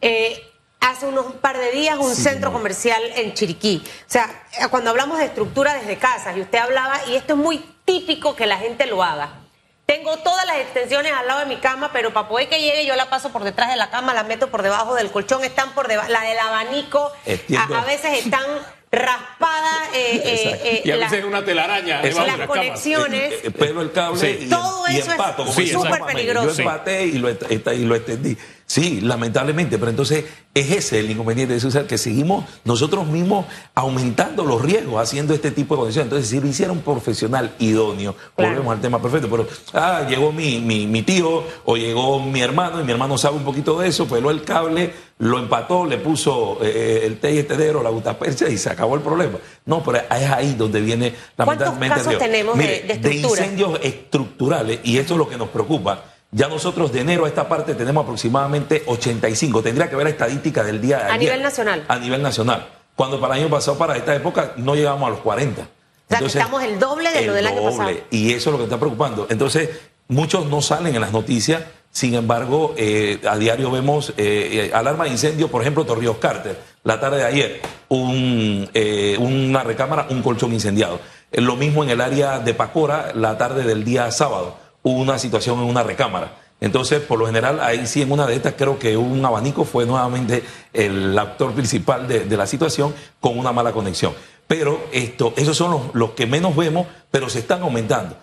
Eh, 0.00 0.42
hace 0.80 1.06
unos 1.06 1.32
par 1.36 1.58
de 1.58 1.70
días, 1.70 1.96
un 1.98 2.14
Sí, 2.14 2.22
centro 2.22 2.52
comercial 2.52 3.02
en 3.14 3.34
Chiriquí. 3.34 3.82
O 3.86 4.10
sea, 4.10 4.28
cuando 4.70 4.90
hablamos 4.90 5.18
de 5.18 5.26
estructura 5.26 5.74
desde 5.74 5.96
casas, 5.96 6.36
y 6.36 6.40
usted 6.40 6.58
hablaba, 6.58 7.00
y 7.08 7.14
esto 7.16 7.34
es 7.34 7.38
muy 7.38 7.58
típico 7.84 8.34
que 8.34 8.46
la 8.46 8.56
gente 8.58 8.86
lo 8.86 9.02
haga. 9.02 9.38
Tengo 9.86 10.16
todas 10.18 10.46
las 10.46 10.56
extensiones 10.56 11.12
al 11.12 11.26
lado 11.26 11.40
de 11.40 11.46
mi 11.46 11.56
cama, 11.58 11.90
pero 11.92 12.12
para 12.12 12.28
poder 12.28 12.48
que 12.48 12.60
llegue 12.60 12.86
yo 12.86 12.96
la 12.96 13.10
paso 13.10 13.30
por 13.30 13.44
detrás 13.44 13.68
de 13.68 13.76
la 13.76 13.90
cama, 13.90 14.14
la 14.14 14.22
meto 14.22 14.48
por 14.50 14.62
debajo 14.62 14.94
del 14.94 15.10
colchón, 15.10 15.44
están 15.44 15.72
por 15.72 15.86
debajo, 15.88 16.08
la 16.08 16.22
del 16.22 16.38
abanico, 16.38 17.12
a 17.58 17.84
veces 17.84 18.24
están 18.24 18.44
raspadas 18.92 19.88
eh, 19.94 20.22
eh, 20.22 20.60
eh, 20.64 20.82
Y 20.84 20.90
a 20.90 20.96
la- 20.96 21.08
veces 21.08 21.24
una 21.24 21.42
telaraña 21.44 22.00
Esa- 22.02 22.08
debajo 22.08 22.30
de 22.32 22.36
las 22.38 22.46
conexiones. 22.46 23.32
Eh, 23.32 23.40
eh, 23.44 23.50
pelo 23.50 23.80
el 23.80 23.90
cable 23.90 24.20
Sí. 24.20 24.44
y, 24.44 24.48
Todo 24.50 24.84
y 24.90 24.96
eso 24.96 25.06
es 25.06 25.08
empato, 25.12 25.44
decimos 25.46 25.84
súper 25.86 26.02
peligroso. 26.02 26.50
Yo 26.52 26.62
empaté 26.62 27.06
y 27.06 27.12
lo, 27.18 27.30
y 27.30 27.84
lo 27.84 27.94
extendí. 27.94 28.36
Sí, 28.72 29.02
lamentablemente, 29.02 29.76
pero 29.76 29.90
entonces 29.90 30.24
es 30.54 30.70
ese 30.70 31.00
el 31.00 31.10
inconveniente 31.10 31.52
de 31.52 31.60
César, 31.60 31.86
que 31.86 31.98
seguimos 31.98 32.46
nosotros 32.64 33.06
mismos 33.06 33.44
aumentando 33.74 34.44
los 34.46 34.62
riesgos 34.62 34.98
haciendo 35.02 35.34
este 35.34 35.50
tipo 35.50 35.74
de 35.74 35.80
condiciones. 35.80 36.06
Entonces, 36.06 36.30
si 36.30 36.40
lo 36.40 36.46
hiciera 36.46 36.72
un 36.72 36.80
profesional 36.80 37.52
idóneo, 37.58 38.14
Claro. 38.34 38.52
volvemos 38.54 38.72
al 38.74 38.80
tema 38.80 39.02
perfecto, 39.02 39.28
pero 39.28 39.46
ah, 39.74 40.06
llegó 40.08 40.32
mi, 40.32 40.58
mi, 40.60 40.86
mi 40.86 41.02
tío 41.02 41.44
o 41.66 41.76
llegó 41.76 42.18
mi 42.20 42.40
hermano 42.40 42.80
y 42.80 42.84
mi 42.84 42.92
hermano 42.92 43.18
sabe 43.18 43.36
un 43.36 43.44
poquito 43.44 43.78
de 43.78 43.88
eso, 43.88 44.06
peló 44.08 44.30
el 44.30 44.42
cable, 44.42 44.90
lo 45.18 45.38
empató, 45.38 45.84
le 45.84 45.98
puso 45.98 46.56
eh, 46.62 47.02
el 47.04 47.18
té 47.20 47.34
y 47.34 47.38
el 47.40 47.46
tedero, 47.46 47.82
la 47.82 47.90
gutapercha 47.90 48.48
y 48.48 48.56
se 48.56 48.70
acabó 48.70 48.94
el 48.94 49.02
problema. 49.02 49.36
No, 49.66 49.82
pero 49.82 49.98
es 49.98 50.30
ahí 50.30 50.54
donde 50.56 50.80
viene 50.80 51.12
¿Cuántos 51.36 51.66
lamentablemente 51.76 51.98
el 52.00 52.04
casos 52.06 52.18
tenemos 52.18 52.56
de- 52.56 52.64
Mire, 52.64 52.82
de 52.84 52.92
estructura? 52.94 53.42
incendios 53.42 53.78
estructurales, 53.82 54.80
y 54.84 54.96
esto 54.96 55.12
es 55.12 55.18
lo 55.18 55.28
que 55.28 55.36
nos 55.36 55.50
preocupa. 55.50 56.04
Ya 56.34 56.48
nosotros 56.48 56.90
de 56.92 57.00
enero 57.00 57.26
a 57.26 57.28
esta 57.28 57.46
parte 57.46 57.74
tenemos 57.74 58.04
aproximadamente 58.04 58.82
85. 58.86 59.62
Tendría 59.62 59.90
que 59.90 59.96
ver 59.96 60.04
la 60.04 60.10
estadística 60.10 60.64
del 60.64 60.80
día 60.80 60.96
de 60.96 61.02
A 61.02 61.06
ayer. 61.08 61.18
nivel 61.20 61.42
nacional. 61.42 61.84
A 61.88 61.98
nivel 61.98 62.22
nacional. 62.22 62.66
Cuando 62.96 63.20
para 63.20 63.34
el 63.36 63.42
año 63.42 63.50
pasado, 63.50 63.76
para 63.76 63.96
esta 63.98 64.14
época, 64.14 64.54
no 64.56 64.74
llegamos 64.74 65.06
a 65.06 65.10
los 65.10 65.20
40. 65.20 65.68
sea, 66.08 66.18
que 66.18 66.24
estamos 66.24 66.62
el 66.62 66.78
doble 66.78 67.10
de 67.10 67.26
lo 67.26 67.32
el 67.32 67.36
del 67.36 67.46
año 67.48 67.60
doble. 67.60 67.76
pasado. 67.76 67.96
Y 68.10 68.32
eso 68.32 68.48
es 68.48 68.52
lo 68.52 68.58
que 68.58 68.64
está 68.64 68.78
preocupando. 68.78 69.26
Entonces, 69.28 69.68
muchos 70.08 70.46
no 70.46 70.62
salen 70.62 70.94
en 70.94 71.02
las 71.02 71.12
noticias. 71.12 71.64
Sin 71.90 72.14
embargo, 72.14 72.74
eh, 72.78 73.20
a 73.28 73.36
diario 73.36 73.70
vemos 73.70 74.10
eh, 74.10 74.14
eh, 74.16 74.70
alarma 74.72 75.04
de 75.04 75.10
incendio, 75.10 75.48
por 75.48 75.60
ejemplo, 75.60 75.84
Torrijos 75.84 76.16
Carter, 76.16 76.58
la 76.84 76.98
tarde 76.98 77.18
de 77.18 77.24
ayer, 77.24 77.60
un, 77.88 78.70
eh, 78.72 79.16
una 79.20 79.62
recámara, 79.62 80.06
un 80.08 80.22
colchón 80.22 80.54
incendiado. 80.54 80.98
Lo 81.32 81.56
mismo 81.56 81.84
en 81.84 81.90
el 81.90 82.00
área 82.00 82.38
de 82.38 82.54
Pacora, 82.54 83.12
la 83.14 83.36
tarde 83.36 83.64
del 83.64 83.84
día 83.84 84.10
sábado, 84.10 84.56
una 84.82 85.18
situación 85.18 85.58
en 85.60 85.66
una 85.66 85.82
recámara. 85.82 86.42
Entonces, 86.62 87.00
por 87.00 87.18
lo 87.18 87.26
general, 87.26 87.58
ahí 87.60 87.88
sí 87.88 88.02
en 88.02 88.12
una 88.12 88.24
de 88.24 88.36
estas 88.36 88.54
creo 88.54 88.78
que 88.78 88.96
un 88.96 89.24
abanico 89.24 89.64
fue 89.64 89.84
nuevamente 89.84 90.44
el 90.72 91.18
actor 91.18 91.52
principal 91.54 92.06
de, 92.06 92.36
la 92.36 92.46
situación 92.46 92.94
con 93.18 93.36
una 93.36 93.50
mala 93.50 93.72
conexión. 93.72 94.14
Pero 94.46 94.80
esto, 94.92 95.34
esos 95.36 95.56
son 95.56 95.90
los, 95.92 96.10
que 96.10 96.26
menos 96.26 96.54
vemos, 96.54 96.86
pero 97.10 97.28
se 97.28 97.40
están 97.40 97.62
aumentando. 97.62 98.16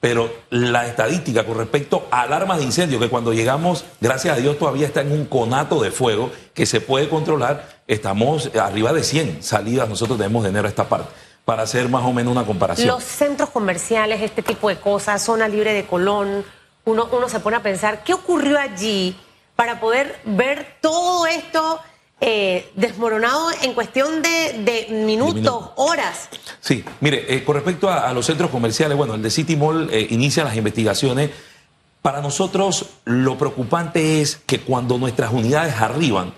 Pero 0.00 0.28
la 0.50 0.88
estadística 0.88 1.46
con 1.46 1.56
respecto 1.56 2.08
a 2.10 2.22
alarmas 2.22 2.58
de 2.58 2.64
incendio, 2.64 2.98
que 2.98 3.08
cuando 3.08 3.32
llegamos, 3.32 3.84
gracias 4.00 4.36
a 4.36 4.40
Dios, 4.40 4.58
todavía 4.58 4.88
está 4.88 5.02
en 5.02 5.12
un 5.12 5.26
conato 5.26 5.80
de 5.80 5.92
fuego 5.92 6.32
que 6.52 6.66
se 6.66 6.80
puede 6.80 7.08
controlar, 7.08 7.80
estamos 7.86 8.50
arriba 8.60 8.92
de 8.92 9.04
100 9.04 9.44
salidas, 9.44 9.88
nosotros 9.88 10.18
tenemos 10.18 10.42
de 10.42 10.58
a 10.58 10.66
esta 10.66 10.88
parte, 10.88 11.10
para 11.44 11.62
hacer 11.64 11.88
más 11.88 12.04
o 12.04 12.12
menos 12.12 12.32
una 12.32 12.44
comparación. 12.44 12.88
Los 12.88 13.04
centros 13.04 13.50
comerciales, 13.50 14.22
este 14.22 14.42
tipo 14.42 14.68
de 14.68 14.76
cosas, 14.76 15.22
zona 15.22 15.46
libre 15.48 15.72
de 15.72 15.84
Colón, 15.84 16.44
uno, 16.84 17.08
uno 17.12 17.28
se 17.28 17.40
pone 17.40 17.56
a 17.56 17.62
pensar, 17.62 18.02
¿qué 18.04 18.14
ocurrió 18.14 18.58
allí 18.58 19.16
para 19.56 19.80
poder 19.80 20.20
ver 20.24 20.76
todo 20.80 21.26
esto 21.26 21.80
eh, 22.20 22.70
desmoronado 22.74 23.50
en 23.62 23.74
cuestión 23.74 24.22
de, 24.22 24.62
de 24.64 24.94
minutos, 24.94 25.70
horas? 25.76 26.28
Sí, 26.60 26.84
mire, 27.00 27.26
eh, 27.34 27.44
con 27.44 27.56
respecto 27.56 27.88
a, 27.88 28.08
a 28.08 28.12
los 28.14 28.26
centros 28.26 28.50
comerciales, 28.50 28.96
bueno, 28.96 29.14
el 29.14 29.22
de 29.22 29.30
City 29.30 29.56
Mall 29.56 29.88
eh, 29.92 30.06
inicia 30.10 30.44
las 30.44 30.56
investigaciones. 30.56 31.30
Para 32.00 32.20
nosotros 32.20 32.86
lo 33.04 33.38
preocupante 33.38 34.20
es 34.20 34.36
que 34.46 34.60
cuando 34.60 34.98
nuestras 34.98 35.32
unidades 35.32 35.74
arriban, 35.76 36.34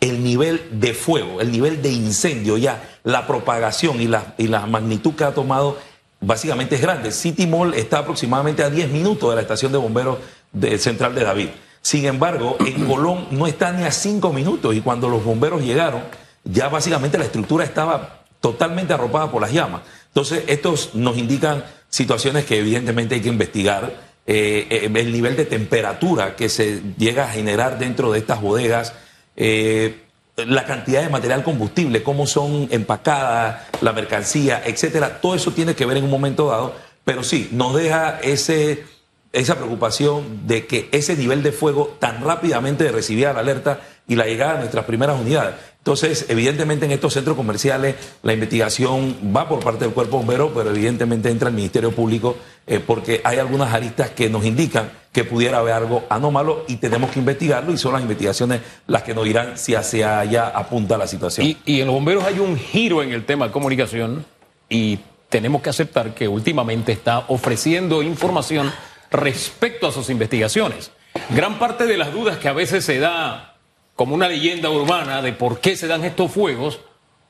el 0.00 0.24
nivel 0.24 0.80
de 0.80 0.94
fuego, 0.94 1.42
el 1.42 1.52
nivel 1.52 1.82
de 1.82 1.92
incendio 1.92 2.56
ya, 2.56 2.82
la 3.04 3.26
propagación 3.26 4.00
y 4.00 4.06
la, 4.06 4.34
y 4.38 4.48
la 4.48 4.66
magnitud 4.66 5.14
que 5.14 5.24
ha 5.24 5.32
tomado, 5.32 5.78
básicamente 6.20 6.74
es 6.74 6.82
grande. 6.82 7.12
City 7.12 7.46
Mall 7.46 7.74
está 7.74 7.98
aproximadamente 7.98 8.62
a 8.62 8.70
10 8.70 8.90
minutos 8.90 9.30
de 9.30 9.36
la 9.36 9.42
estación 9.42 9.72
de 9.72 9.78
bomberos 9.78 10.18
de 10.52 10.78
Central 10.78 11.14
de 11.14 11.24
David. 11.24 11.48
Sin 11.82 12.04
embargo, 12.04 12.56
en 12.60 12.86
Colón 12.88 13.26
no 13.30 13.46
está 13.46 13.72
ni 13.72 13.84
a 13.84 13.90
5 13.90 14.32
minutos 14.32 14.74
y 14.74 14.80
cuando 14.80 15.08
los 15.08 15.24
bomberos 15.24 15.62
llegaron, 15.62 16.02
ya 16.44 16.68
básicamente 16.68 17.18
la 17.18 17.24
estructura 17.24 17.64
estaba 17.64 18.20
totalmente 18.40 18.92
arropada 18.92 19.30
por 19.30 19.42
las 19.42 19.52
llamas. 19.52 19.82
Entonces, 20.08 20.44
estos 20.46 20.94
nos 20.94 21.16
indican 21.16 21.64
situaciones 21.88 22.44
que 22.44 22.58
evidentemente 22.58 23.14
hay 23.14 23.20
que 23.20 23.28
investigar. 23.28 24.10
Eh, 24.26 24.66
eh, 24.70 24.90
el 24.94 25.12
nivel 25.12 25.36
de 25.36 25.44
temperatura 25.44 26.36
que 26.36 26.48
se 26.48 26.82
llega 26.98 27.24
a 27.24 27.28
generar 27.28 27.78
dentro 27.78 28.12
de 28.12 28.18
estas 28.18 28.40
bodegas, 28.40 28.94
eh, 29.36 30.04
la 30.36 30.64
cantidad 30.64 31.02
de 31.02 31.08
material 31.08 31.42
combustible, 31.42 32.02
cómo 32.02 32.26
son 32.26 32.68
empacadas, 32.70 33.66
la 33.80 33.92
mercancía, 33.92 34.62
etcétera, 34.64 35.20
todo 35.20 35.34
eso 35.34 35.52
tiene 35.52 35.74
que 35.74 35.86
ver 35.86 35.96
en 35.96 36.04
un 36.04 36.10
momento 36.10 36.48
dado, 36.48 36.74
pero 37.04 37.22
sí, 37.22 37.48
nos 37.52 37.74
deja 37.74 38.20
ese, 38.20 38.84
esa 39.32 39.56
preocupación 39.56 40.46
de 40.46 40.66
que 40.66 40.88
ese 40.92 41.16
nivel 41.16 41.42
de 41.42 41.52
fuego 41.52 41.96
tan 41.98 42.22
rápidamente 42.22 42.90
recibía 42.92 43.32
la 43.32 43.40
alerta 43.40 43.80
y 44.06 44.16
la 44.16 44.26
llegada 44.26 44.54
de 44.54 44.58
nuestras 44.60 44.84
primeras 44.84 45.20
unidades. 45.20 45.54
Entonces, 45.78 46.26
evidentemente 46.28 46.84
en 46.84 46.92
estos 46.92 47.14
centros 47.14 47.36
comerciales 47.36 47.94
la 48.22 48.34
investigación 48.34 49.16
va 49.34 49.48
por 49.48 49.60
parte 49.60 49.86
del 49.86 49.94
cuerpo 49.94 50.18
bombero, 50.18 50.52
pero 50.52 50.70
evidentemente 50.70 51.30
entra 51.30 51.48
el 51.48 51.54
Ministerio 51.54 51.90
Público 51.90 52.36
eh, 52.66 52.80
porque 52.86 53.22
hay 53.24 53.38
algunas 53.38 53.72
aristas 53.72 54.10
que 54.10 54.28
nos 54.28 54.44
indican 54.44 54.90
que 55.12 55.24
pudiera 55.24 55.58
haber 55.58 55.74
algo 55.74 56.04
anómalo 56.08 56.64
y 56.68 56.76
tenemos 56.76 57.10
que 57.10 57.18
investigarlo 57.18 57.72
y 57.72 57.76
son 57.78 57.94
las 57.94 58.02
investigaciones 58.02 58.60
las 58.86 59.02
que 59.02 59.14
nos 59.14 59.24
dirán 59.24 59.58
si 59.58 59.74
hacia 59.74 60.20
allá 60.20 60.48
apunta 60.48 60.96
la 60.96 61.06
situación. 61.06 61.46
Y, 61.46 61.56
y 61.64 61.80
en 61.80 61.86
los 61.86 61.94
bomberos 61.94 62.24
hay 62.24 62.38
un 62.38 62.56
giro 62.56 63.02
en 63.02 63.12
el 63.12 63.24
tema 63.24 63.46
de 63.46 63.52
comunicación 63.52 64.24
y 64.68 65.00
tenemos 65.28 65.62
que 65.62 65.70
aceptar 65.70 66.14
que 66.14 66.28
últimamente 66.28 66.92
está 66.92 67.24
ofreciendo 67.28 68.02
información 68.02 68.72
respecto 69.10 69.86
a 69.86 69.92
sus 69.92 70.10
investigaciones. 70.10 70.92
Gran 71.30 71.58
parte 71.58 71.86
de 71.86 71.96
las 71.96 72.12
dudas 72.12 72.38
que 72.38 72.48
a 72.48 72.52
veces 72.52 72.84
se 72.84 72.98
da 72.98 73.56
como 73.96 74.14
una 74.14 74.28
leyenda 74.28 74.70
urbana 74.70 75.22
de 75.22 75.32
por 75.32 75.60
qué 75.60 75.76
se 75.76 75.86
dan 75.86 76.04
estos 76.04 76.30
fuegos, 76.30 76.80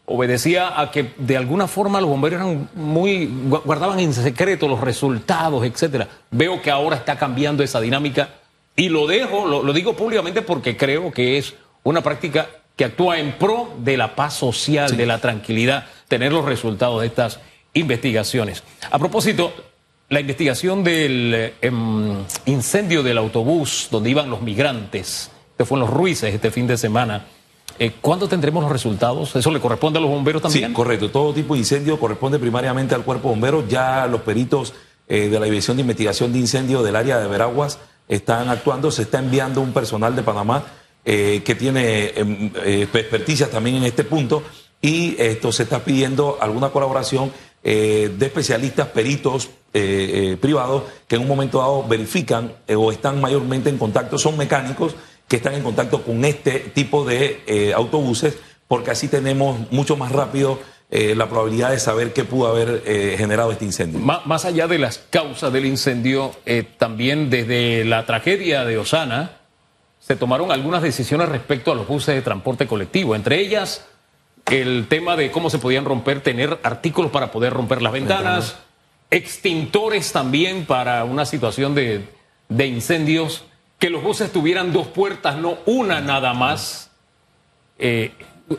obedecía 0.07 0.81
a 0.81 0.91
que 0.91 1.13
de 1.17 1.37
alguna 1.37 1.69
forma 1.69 2.01
los 2.01 2.11
bomberos 2.11 2.41
eran 2.41 2.69
muy 2.75 3.31
guardaban 3.65 4.01
en 4.01 4.13
secreto 4.13 4.69
los 4.69 4.81
resultados, 4.81 5.65
etcétera. 5.65 6.09
Veo 6.31 6.61
que 6.61 6.71
ahora 6.71 6.97
está 6.97 7.17
cambiando 7.17 7.63
esa 7.63 7.81
dinámica 7.81 8.31
y 8.77 8.89
lo 8.89 9.07
dejo, 9.07 9.47
lo, 9.47 9.63
lo, 9.63 9.73
digo 9.73 9.95
públicamente 9.95 10.43
porque 10.43 10.77
creo 10.77 11.13
que 11.13 11.39
es 11.39 11.55
una 11.83 12.03
práctica 12.03 12.49
que 12.77 12.85
actúa 12.85 13.19
en 13.19 13.33
pro 13.33 13.73
de 13.79 13.97
la 13.97 14.15
paz 14.17 14.35
social, 14.35 14.89
sí. 14.89 14.97
de 14.97 15.07
la 15.07 15.19
tranquilidad, 15.19 15.87
tener 16.09 16.33
los 16.33 16.45
resultados 16.45 17.01
de 17.01 17.07
estas 17.07 17.41
investigaciones. 17.75 18.63
A 18.91 18.99
propósito, 18.99 19.53
la 20.09 20.21
investigación 20.21 20.83
del 20.83 21.53
eh, 21.61 21.71
incendio 22.47 23.03
del 23.03 23.19
autobús 23.19 23.89
donde 23.91 24.11
iban 24.11 24.29
los 24.29 24.43
migrantes 24.43 25.31
que 25.61 25.67
fue 25.67 25.77
en 25.77 25.81
los 25.81 25.91
Ruices 25.91 26.35
este 26.35 26.51
fin 26.51 26.67
de 26.67 26.79
semana. 26.79 27.27
Eh, 27.83 27.93
¿Cuándo 27.99 28.29
tendremos 28.29 28.63
los 28.63 28.71
resultados? 28.71 29.35
¿Eso 29.35 29.51
le 29.51 29.59
corresponde 29.59 29.99
a 29.99 30.03
los 30.03 30.11
bomberos 30.11 30.43
también? 30.43 30.69
Sí, 30.69 30.73
correcto. 30.75 31.11
Todo 31.11 31.33
tipo 31.33 31.55
de 31.55 31.61
incendio 31.61 31.99
corresponde 31.99 32.39
primariamente 32.39 32.95
al 32.95 33.05
cuerpo 33.05 33.31
bombero. 33.31 33.67
Ya 33.67 34.07
los 34.07 34.21
peritos 34.21 34.75
eh, 35.09 35.31
de 35.31 35.41
la 35.41 35.47
División 35.47 35.79
de 35.79 35.81
Investigación 35.81 36.31
de 36.31 36.41
Incendio 36.41 36.83
del 36.83 36.95
área 36.95 37.19
de 37.19 37.27
Veraguas 37.27 37.79
están 38.07 38.51
actuando. 38.51 38.91
Se 38.91 39.01
está 39.01 39.19
enviando 39.19 39.63
un 39.63 39.73
personal 39.73 40.15
de 40.15 40.23
Panamá 40.23 40.63
eh, 41.07 41.41
que 41.43 41.55
tiene 41.55 42.13
em, 42.17 42.51
experticias 42.67 43.49
también 43.49 43.77
en 43.77 43.85
este 43.85 44.05
punto 44.05 44.43
y 44.83 45.17
esto 45.19 45.51
se 45.51 45.63
está 45.63 45.83
pidiendo 45.83 46.37
alguna 46.39 46.69
colaboración 46.69 47.33
de 47.63 48.17
especialistas, 48.19 48.89
peritos 48.89 49.51
privados 50.41 50.85
que 51.07 51.17
en 51.17 51.23
un 51.23 51.29
momento 51.29 51.59
dado 51.59 51.87
verifican 51.87 52.55
o 52.75 52.91
están 52.91 53.21
mayormente 53.21 53.69
en 53.69 53.77
contacto, 53.77 54.17
son 54.17 54.39
mecánicos 54.39 54.95
que 55.31 55.37
están 55.37 55.55
en 55.55 55.63
contacto 55.63 56.03
con 56.03 56.25
este 56.25 56.59
tipo 56.59 57.05
de 57.05 57.41
eh, 57.47 57.73
autobuses, 57.73 58.37
porque 58.67 58.91
así 58.91 59.07
tenemos 59.07 59.71
mucho 59.71 59.97
más 59.97 60.11
rápido 60.11 60.59
eh, 60.91 61.15
la 61.15 61.29
probabilidad 61.29 61.71
de 61.71 61.79
saber 61.79 62.13
qué 62.13 62.25
pudo 62.25 62.49
haber 62.49 62.83
eh, 62.85 63.15
generado 63.17 63.53
este 63.53 63.65
incendio. 63.65 64.01
Más, 64.01 64.27
más, 64.27 64.45
allá 64.45 64.67
de 64.67 64.81
las 64.81 64.99
causas 64.99 65.53
del 65.53 65.67
incendio, 65.67 66.33
también 66.79 67.31
desde 67.31 67.85
la 67.85 68.07
tragedia 68.07 68.65
de 68.65 68.77
Osana 68.77 69.37
se 70.01 70.17
tomaron 70.17 70.51
algunas 70.51 70.83
decisiones 70.83 71.29
respecto 71.29 71.71
a 71.71 71.77
los 71.77 71.87
buses 71.87 72.13
de 72.13 72.23
transporte 72.23 72.67
colectivo, 72.67 73.15
entre 73.15 73.39
ellas 73.39 73.87
el 74.47 74.89
tema 74.89 75.15
de 75.15 75.31
cómo 75.31 75.49
se 75.49 75.59
podían 75.59 75.85
romper, 75.85 76.23
tener 76.23 76.59
artículos 76.65 77.13
para 77.13 77.31
poder 77.31 77.53
romper 77.53 77.83
las 77.83 77.93
ventanas, 77.93 78.57
extintores 79.13 80.11
también 80.11 80.67
para 80.67 81.05
una 81.05 81.25
situación 81.25 81.77
de, 81.77 82.09
de 82.49 82.67
incendios 82.67 83.45
que 83.81 83.91
los 83.91 84.05
buses 84.05 84.31
tuvieran 84.31 84.73
dos 84.73 84.87
puertas, 84.87 85.39
no 85.39 85.59
una 85.67 86.01
nada 86.01 86.35
más. 86.35 86.91
Eh, 87.79 88.13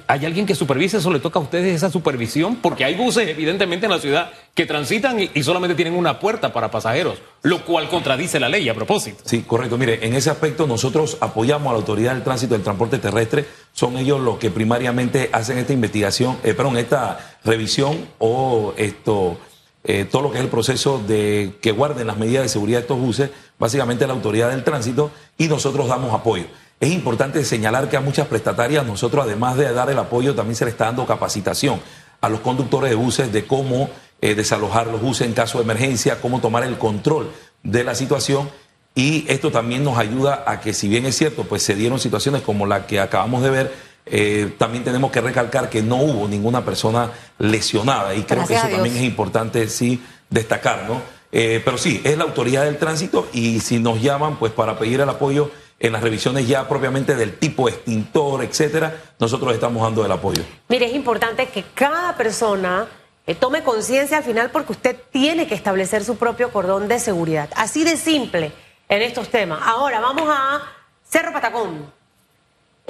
¿Hay 0.07 0.25
alguien 0.25 0.45
que 0.45 0.55
supervise 0.55 0.97
eso? 0.97 1.11
¿Le 1.11 1.19
toca 1.19 1.37
a 1.37 1.41
ustedes 1.41 1.75
esa 1.75 1.91
supervisión? 1.91 2.55
Porque 2.55 2.85
hay 2.85 2.95
buses, 2.95 3.27
evidentemente, 3.27 3.85
en 3.85 3.91
la 3.91 3.99
ciudad 3.99 4.31
que 4.55 4.65
transitan 4.65 5.19
y, 5.19 5.43
solamente 5.43 5.75
tienen 5.75 5.93
una 5.93 6.19
puerta 6.19 6.51
para 6.51 6.71
pasajeros, 6.71 7.19
lo 7.43 7.63
cual 7.65 7.87
contradice 7.87 8.39
la 8.39 8.49
ley 8.49 8.67
a 8.67 8.73
propósito. 8.73 9.21
Sí, 9.25 9.43
correcto. 9.43 9.77
Mire, 9.77 10.05
en 10.05 10.15
ese 10.15 10.31
aspecto 10.31 10.65
nosotros 10.65 11.17
apoyamos 11.19 11.67
a 11.69 11.73
la 11.73 11.79
Autoridad 11.79 12.13
del 12.13 12.23
Tránsito 12.23 12.55
del 12.55 12.63
Transporte 12.63 12.97
Terrestre. 12.97 13.45
Son 13.73 13.97
ellos 13.97 14.19
los 14.21 14.39
que 14.39 14.49
primariamente 14.49 15.29
hacen 15.33 15.59
esta 15.59 15.73
investigación, 15.73 16.37
eh, 16.43 16.55
perdón, 16.55 16.77
esta 16.77 17.37
revisión 17.43 18.07
o 18.17 18.73
esto 18.77 19.37
eh, 19.83 20.05
todo 20.09 20.21
lo 20.21 20.31
que 20.31 20.37
es 20.37 20.43
el 20.43 20.49
proceso 20.49 21.01
de 21.07 21.57
que 21.61 21.71
guarden 21.71 22.07
las 22.07 22.17
medidas 22.17 22.43
de 22.43 22.49
seguridad 22.49 22.79
de 22.79 22.83
estos 22.83 22.99
buses, 22.99 23.31
básicamente 23.57 24.05
la 24.05 24.13
autoridad 24.13 24.49
del 24.49 24.63
tránsito, 24.63 25.11
y 25.37 25.47
nosotros 25.47 25.87
damos 25.87 26.13
apoyo. 26.13 26.45
Es 26.79 26.91
importante 26.91 27.43
señalar 27.45 27.89
que 27.89 27.97
a 27.97 28.01
muchas 28.01 28.27
prestatarias 28.27 28.85
nosotros, 28.85 29.25
además 29.25 29.55
de 29.57 29.71
dar 29.71 29.89
el 29.89 29.99
apoyo, 29.99 30.35
también 30.35 30.55
se 30.55 30.65
le 30.65 30.71
está 30.71 30.85
dando 30.85 31.05
capacitación 31.05 31.79
a 32.21 32.29
los 32.29 32.39
conductores 32.41 32.89
de 32.89 32.95
buses 32.95 33.31
de 33.31 33.45
cómo 33.45 33.89
eh, 34.21 34.35
desalojar 34.35 34.87
los 34.87 35.01
buses 35.01 35.27
en 35.27 35.33
caso 35.33 35.57
de 35.57 35.63
emergencia, 35.63 36.21
cómo 36.21 36.41
tomar 36.41 36.63
el 36.63 36.77
control 36.77 37.31
de 37.63 37.83
la 37.83 37.95
situación. 37.95 38.49
Y 38.93 39.25
esto 39.27 39.51
también 39.51 39.83
nos 39.83 39.97
ayuda 39.97 40.43
a 40.45 40.59
que, 40.59 40.73
si 40.73 40.87
bien 40.87 41.05
es 41.05 41.15
cierto, 41.15 41.43
pues 41.43 41.63
se 41.63 41.75
dieron 41.75 41.99
situaciones 41.99 42.41
como 42.41 42.65
la 42.65 42.85
que 42.87 42.99
acabamos 42.99 43.41
de 43.41 43.49
ver, 43.49 43.73
eh, 44.05 44.53
también 44.57 44.83
tenemos 44.83 45.11
que 45.11 45.21
recalcar 45.21 45.69
que 45.69 45.81
no 45.81 45.97
hubo 45.97 46.27
ninguna 46.27 46.65
persona 46.65 47.11
lesionada 47.37 48.15
y 48.15 48.23
creo 48.23 48.39
Gracias 48.39 48.61
que 48.61 48.67
eso 48.67 48.75
también 48.75 48.97
es 48.97 49.03
importante 49.03 49.67
sí 49.67 50.01
destacar, 50.29 50.85
¿no? 50.87 51.01
Eh, 51.31 51.61
pero 51.63 51.77
sí, 51.77 52.01
es 52.03 52.17
la 52.17 52.25
autoridad 52.25 52.65
del 52.65 52.77
tránsito 52.77 53.29
y 53.31 53.59
si 53.61 53.79
nos 53.79 54.01
llaman 54.01 54.37
pues 54.37 54.51
para 54.51 54.77
pedir 54.77 54.99
el 54.99 55.09
apoyo 55.09 55.51
en 55.79 55.93
las 55.93 56.03
revisiones 56.03 56.47
ya 56.47 56.67
propiamente 56.67 57.15
del 57.15 57.37
tipo 57.37 57.69
extintor, 57.69 58.43
etcétera, 58.43 58.95
nosotros 59.19 59.53
estamos 59.53 59.81
dando 59.81 60.05
el 60.05 60.11
apoyo. 60.11 60.43
Mire, 60.67 60.87
es 60.87 60.93
importante 60.93 61.47
que 61.47 61.63
cada 61.73 62.15
persona 62.15 62.87
eh, 63.25 63.35
tome 63.35 63.63
conciencia 63.63 64.17
al 64.17 64.23
final 64.23 64.51
porque 64.51 64.73
usted 64.73 64.95
tiene 65.11 65.47
que 65.47 65.55
establecer 65.55 66.03
su 66.03 66.17
propio 66.17 66.51
cordón 66.51 66.87
de 66.87 66.99
seguridad. 66.99 67.49
Así 67.55 67.83
de 67.83 67.97
simple 67.97 68.51
en 68.89 69.01
estos 69.01 69.29
temas. 69.29 69.61
Ahora 69.63 69.99
vamos 69.99 70.27
a 70.27 70.61
Cerro 71.03 71.31
Patacón. 71.31 72.00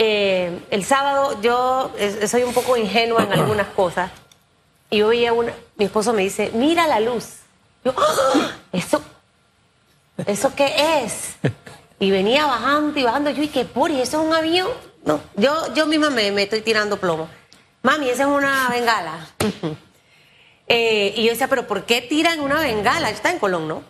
Eh, 0.03 0.65
el 0.71 0.83
sábado 0.83 1.39
yo 1.43 1.91
soy 2.25 2.41
un 2.41 2.55
poco 2.55 2.75
ingenua 2.75 3.21
en 3.21 3.33
algunas 3.33 3.67
cosas 3.67 4.09
y 4.89 4.97
yo 4.97 5.09
veía 5.09 5.31
una, 5.31 5.53
mi 5.75 5.85
esposo 5.85 6.11
me 6.11 6.23
dice, 6.23 6.49
mira 6.55 6.87
la 6.87 6.99
luz. 6.99 7.41
Yo, 7.85 7.93
¡Ah! 7.95 8.51
¿eso, 8.73 8.99
¿eso 10.25 10.55
qué 10.55 11.03
es? 11.03 11.35
Y 11.99 12.09
venía 12.09 12.47
bajando 12.47 12.99
y 12.99 13.03
bajando, 13.03 13.29
yo, 13.29 13.43
¿y 13.43 13.47
qué 13.49 13.63
por? 13.63 13.91
¿Y 13.91 14.01
eso 14.01 14.19
es 14.19 14.27
un 14.27 14.33
avión? 14.33 14.69
No, 15.05 15.21
yo, 15.35 15.71
yo 15.75 15.85
misma 15.85 16.09
me, 16.09 16.31
me 16.31 16.43
estoy 16.43 16.61
tirando 16.61 16.97
plomo. 16.97 17.29
Mami, 17.83 18.09
esa 18.09 18.23
es 18.23 18.29
una 18.29 18.69
bengala. 18.71 19.27
eh, 20.67 21.13
y 21.15 21.25
yo 21.25 21.29
decía, 21.29 21.47
¿pero 21.47 21.67
por 21.67 21.85
qué 21.85 22.01
tiran 22.01 22.39
una 22.39 22.59
bengala? 22.59 23.11
Está 23.11 23.29
en 23.29 23.37
Colón, 23.37 23.67
¿no? 23.67 23.83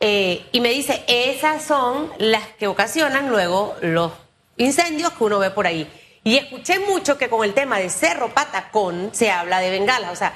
Eh, 0.00 0.48
y 0.50 0.60
me 0.60 0.70
dice, 0.70 1.04
esas 1.06 1.62
son 1.62 2.10
las 2.18 2.44
que 2.58 2.66
ocasionan 2.66 3.28
luego 3.28 3.76
los 3.82 4.10
incendios 4.58 5.12
que 5.12 5.24
uno 5.24 5.38
ve 5.38 5.50
por 5.50 5.66
ahí. 5.66 5.90
Y 6.24 6.36
escuché 6.36 6.78
mucho 6.80 7.16
que 7.16 7.30
con 7.30 7.44
el 7.44 7.54
tema 7.54 7.78
de 7.78 7.88
Cerro 7.88 8.34
Patacón 8.34 9.10
se 9.12 9.30
habla 9.30 9.60
de 9.60 9.70
bengala, 9.70 10.10
o 10.10 10.16
sea, 10.16 10.34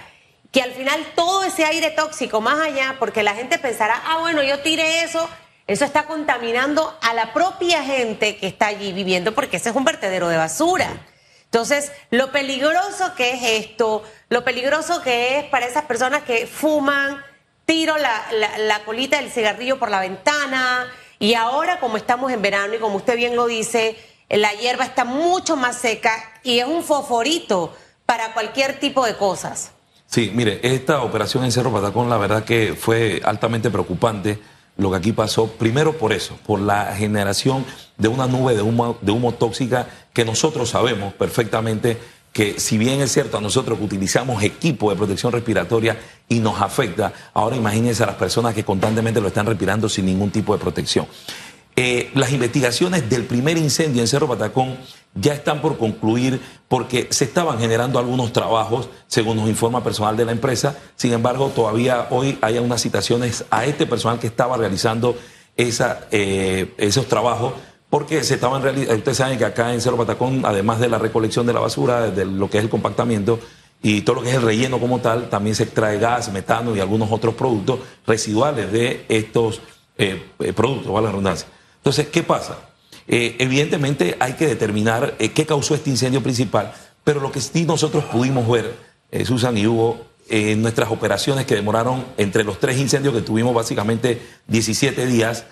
que 0.50 0.62
al 0.62 0.72
final 0.72 1.04
todo 1.14 1.44
ese 1.44 1.64
aire 1.64 1.90
tóxico 1.90 2.40
más 2.40 2.60
allá, 2.60 2.96
porque 2.98 3.22
la 3.22 3.34
gente 3.34 3.58
pensará, 3.58 4.00
ah, 4.06 4.18
bueno, 4.20 4.42
yo 4.42 4.60
tiré 4.60 5.02
eso, 5.02 5.28
eso 5.66 5.84
está 5.84 6.04
contaminando 6.04 6.96
a 7.02 7.14
la 7.14 7.32
propia 7.32 7.82
gente 7.82 8.36
que 8.36 8.46
está 8.46 8.66
allí 8.66 8.92
viviendo, 8.92 9.34
porque 9.34 9.56
ese 9.56 9.70
es 9.70 9.76
un 9.76 9.84
vertedero 9.84 10.28
de 10.28 10.36
basura. 10.36 10.88
Entonces, 11.44 11.92
lo 12.10 12.32
peligroso 12.32 13.14
que 13.14 13.32
es 13.32 13.42
esto, 13.66 14.02
lo 14.28 14.44
peligroso 14.44 15.02
que 15.02 15.38
es 15.38 15.44
para 15.44 15.66
esas 15.66 15.84
personas 15.84 16.22
que 16.22 16.46
fuman, 16.46 17.22
tiro 17.66 17.96
la, 17.98 18.22
la 18.58 18.84
colita 18.84 19.18
del 19.18 19.30
cigarrillo 19.30 19.78
por 19.78 19.90
la 19.90 20.00
ventana, 20.00 20.90
y 21.18 21.34
ahora 21.34 21.78
como 21.78 21.96
estamos 21.96 22.32
en 22.32 22.42
verano 22.42 22.74
y 22.74 22.78
como 22.78 22.96
usted 22.96 23.16
bien 23.16 23.36
lo 23.36 23.46
dice, 23.46 23.96
la 24.32 24.52
hierba 24.52 24.84
está 24.84 25.04
mucho 25.04 25.56
más 25.56 25.76
seca 25.78 26.12
y 26.42 26.58
es 26.58 26.66
un 26.66 26.82
fosforito 26.82 27.74
para 28.06 28.32
cualquier 28.32 28.80
tipo 28.80 29.04
de 29.04 29.16
cosas. 29.16 29.72
Sí, 30.06 30.30
mire, 30.34 30.60
esta 30.62 31.02
operación 31.02 31.44
en 31.44 31.52
Cerro 31.52 31.72
Patacón 31.72 32.10
la 32.10 32.18
verdad 32.18 32.44
que 32.44 32.74
fue 32.78 33.20
altamente 33.24 33.70
preocupante 33.70 34.38
lo 34.76 34.90
que 34.90 34.96
aquí 34.96 35.12
pasó, 35.12 35.46
primero 35.46 35.96
por 35.98 36.12
eso, 36.12 36.36
por 36.46 36.60
la 36.60 36.94
generación 36.94 37.64
de 37.98 38.08
una 38.08 38.26
nube 38.26 38.54
de 38.54 38.62
humo, 38.62 38.98
de 39.00 39.12
humo 39.12 39.32
tóxica 39.32 39.86
que 40.12 40.24
nosotros 40.24 40.70
sabemos 40.70 41.12
perfectamente 41.14 41.98
que 42.32 42.58
si 42.58 42.78
bien 42.78 43.00
es 43.02 43.12
cierto 43.12 43.36
a 43.36 43.40
nosotros 43.40 43.78
que 43.78 43.84
utilizamos 43.84 44.42
equipo 44.42 44.90
de 44.90 44.96
protección 44.96 45.32
respiratoria 45.32 45.98
y 46.28 46.40
nos 46.40 46.60
afecta, 46.62 47.12
ahora 47.34 47.56
imagínense 47.56 48.02
a 48.02 48.06
las 48.06 48.16
personas 48.16 48.54
que 48.54 48.64
constantemente 48.64 49.20
lo 49.20 49.28
están 49.28 49.46
respirando 49.46 49.88
sin 49.88 50.06
ningún 50.06 50.30
tipo 50.30 50.54
de 50.54 50.58
protección. 50.58 51.06
Eh, 51.74 52.10
las 52.14 52.32
investigaciones 52.32 53.08
del 53.08 53.24
primer 53.24 53.56
incendio 53.56 54.02
en 54.02 54.08
Cerro 54.08 54.28
Patacón 54.28 54.76
ya 55.14 55.32
están 55.32 55.62
por 55.62 55.78
concluir 55.78 56.40
porque 56.68 57.08
se 57.10 57.24
estaban 57.24 57.58
generando 57.58 57.98
algunos 57.98 58.32
trabajos, 58.32 58.90
según 59.06 59.38
nos 59.38 59.48
informa 59.48 59.82
personal 59.82 60.16
de 60.16 60.26
la 60.26 60.32
empresa. 60.32 60.76
Sin 60.96 61.12
embargo, 61.12 61.50
todavía 61.54 62.08
hoy 62.10 62.38
hay 62.42 62.58
unas 62.58 62.82
citaciones 62.82 63.44
a 63.50 63.64
este 63.64 63.86
personal 63.86 64.18
que 64.18 64.26
estaba 64.26 64.56
realizando 64.56 65.16
eh, 65.56 66.74
esos 66.76 67.06
trabajos 67.06 67.54
porque 67.88 68.24
se 68.24 68.34
estaban 68.34 68.62
realizando, 68.62 68.94
ustedes 68.94 69.18
saben 69.18 69.38
que 69.38 69.44
acá 69.44 69.72
en 69.72 69.80
Cerro 69.80 69.98
Patacón, 69.98 70.42
además 70.44 70.80
de 70.80 70.88
la 70.88 70.98
recolección 70.98 71.46
de 71.46 71.52
la 71.52 71.60
basura, 71.60 72.10
de 72.10 72.24
lo 72.24 72.48
que 72.48 72.56
es 72.58 72.64
el 72.64 72.70
compactamiento 72.70 73.38
y 73.82 74.00
todo 74.02 74.16
lo 74.16 74.22
que 74.22 74.30
es 74.30 74.36
el 74.36 74.42
relleno 74.42 74.78
como 74.78 75.00
tal, 75.00 75.28
también 75.28 75.54
se 75.56 75.64
extrae 75.64 75.98
gas, 75.98 76.32
metano 76.32 76.74
y 76.74 76.80
algunos 76.80 77.12
otros 77.12 77.34
productos 77.34 77.80
residuales 78.06 78.72
de 78.72 79.04
estos 79.08 79.60
eh, 79.98 80.22
productos, 80.54 80.90
vale 80.90 81.04
la 81.06 81.10
redundancia. 81.10 81.48
Entonces, 81.82 82.08
¿qué 82.08 82.22
pasa? 82.22 82.58
Eh, 83.08 83.36
evidentemente 83.38 84.16
hay 84.20 84.34
que 84.34 84.46
determinar 84.46 85.16
qué 85.16 85.46
causó 85.46 85.74
este 85.74 85.90
incendio 85.90 86.22
principal, 86.22 86.72
pero 87.04 87.20
lo 87.20 87.32
que 87.32 87.40
sí 87.40 87.64
nosotros 87.64 88.04
pudimos 88.04 88.48
ver, 88.48 88.74
Susan 89.24 89.58
y 89.58 89.66
Hugo, 89.66 90.06
en 90.28 90.62
nuestras 90.62 90.90
operaciones 90.90 91.44
que 91.44 91.54
demoraron 91.54 92.06
entre 92.16 92.44
los 92.44 92.58
tres 92.60 92.78
incendios 92.78 93.12
que 93.12 93.20
tuvimos 93.20 93.52
básicamente 93.52 94.22
17 94.46 95.06
días, 95.06 95.44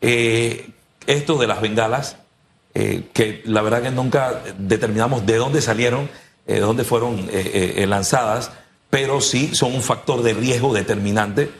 esto 0.00 1.36
de 1.36 1.46
las 1.46 1.60
bengalas, 1.60 2.16
eh, 2.74 3.08
que 3.12 3.42
la 3.46 3.62
verdad 3.62 3.82
que 3.82 3.90
nunca 3.90 4.42
determinamos 4.58 5.26
de 5.26 5.36
dónde 5.36 5.62
salieron, 5.62 6.08
eh, 6.46 6.54
de 6.54 6.60
dónde 6.60 6.84
fueron 6.84 7.28
eh, 7.32 7.84
lanzadas, 7.88 8.52
pero 8.90 9.20
sí 9.20 9.54
son 9.54 9.74
un 9.74 9.82
factor 9.82 10.22
de 10.22 10.34
riesgo 10.34 10.72
determinante. 10.72 11.50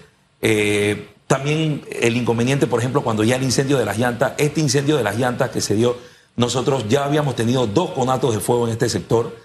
También 1.28 1.84
el 1.92 2.16
inconveniente, 2.16 2.66
por 2.66 2.80
ejemplo, 2.80 3.02
cuando 3.02 3.22
ya 3.22 3.36
el 3.36 3.44
incendio 3.44 3.78
de 3.78 3.84
las 3.84 3.98
llantas, 3.98 4.32
este 4.38 4.60
incendio 4.60 4.96
de 4.96 5.04
las 5.04 5.16
llantas 5.16 5.50
que 5.50 5.60
se 5.60 5.76
dio, 5.76 5.96
nosotros 6.34 6.86
ya 6.88 7.04
habíamos 7.04 7.36
tenido 7.36 7.68
dos 7.68 7.90
conatos 7.90 8.34
de 8.34 8.40
fuego 8.40 8.66
en 8.66 8.72
este 8.72 8.88
sector 8.88 9.36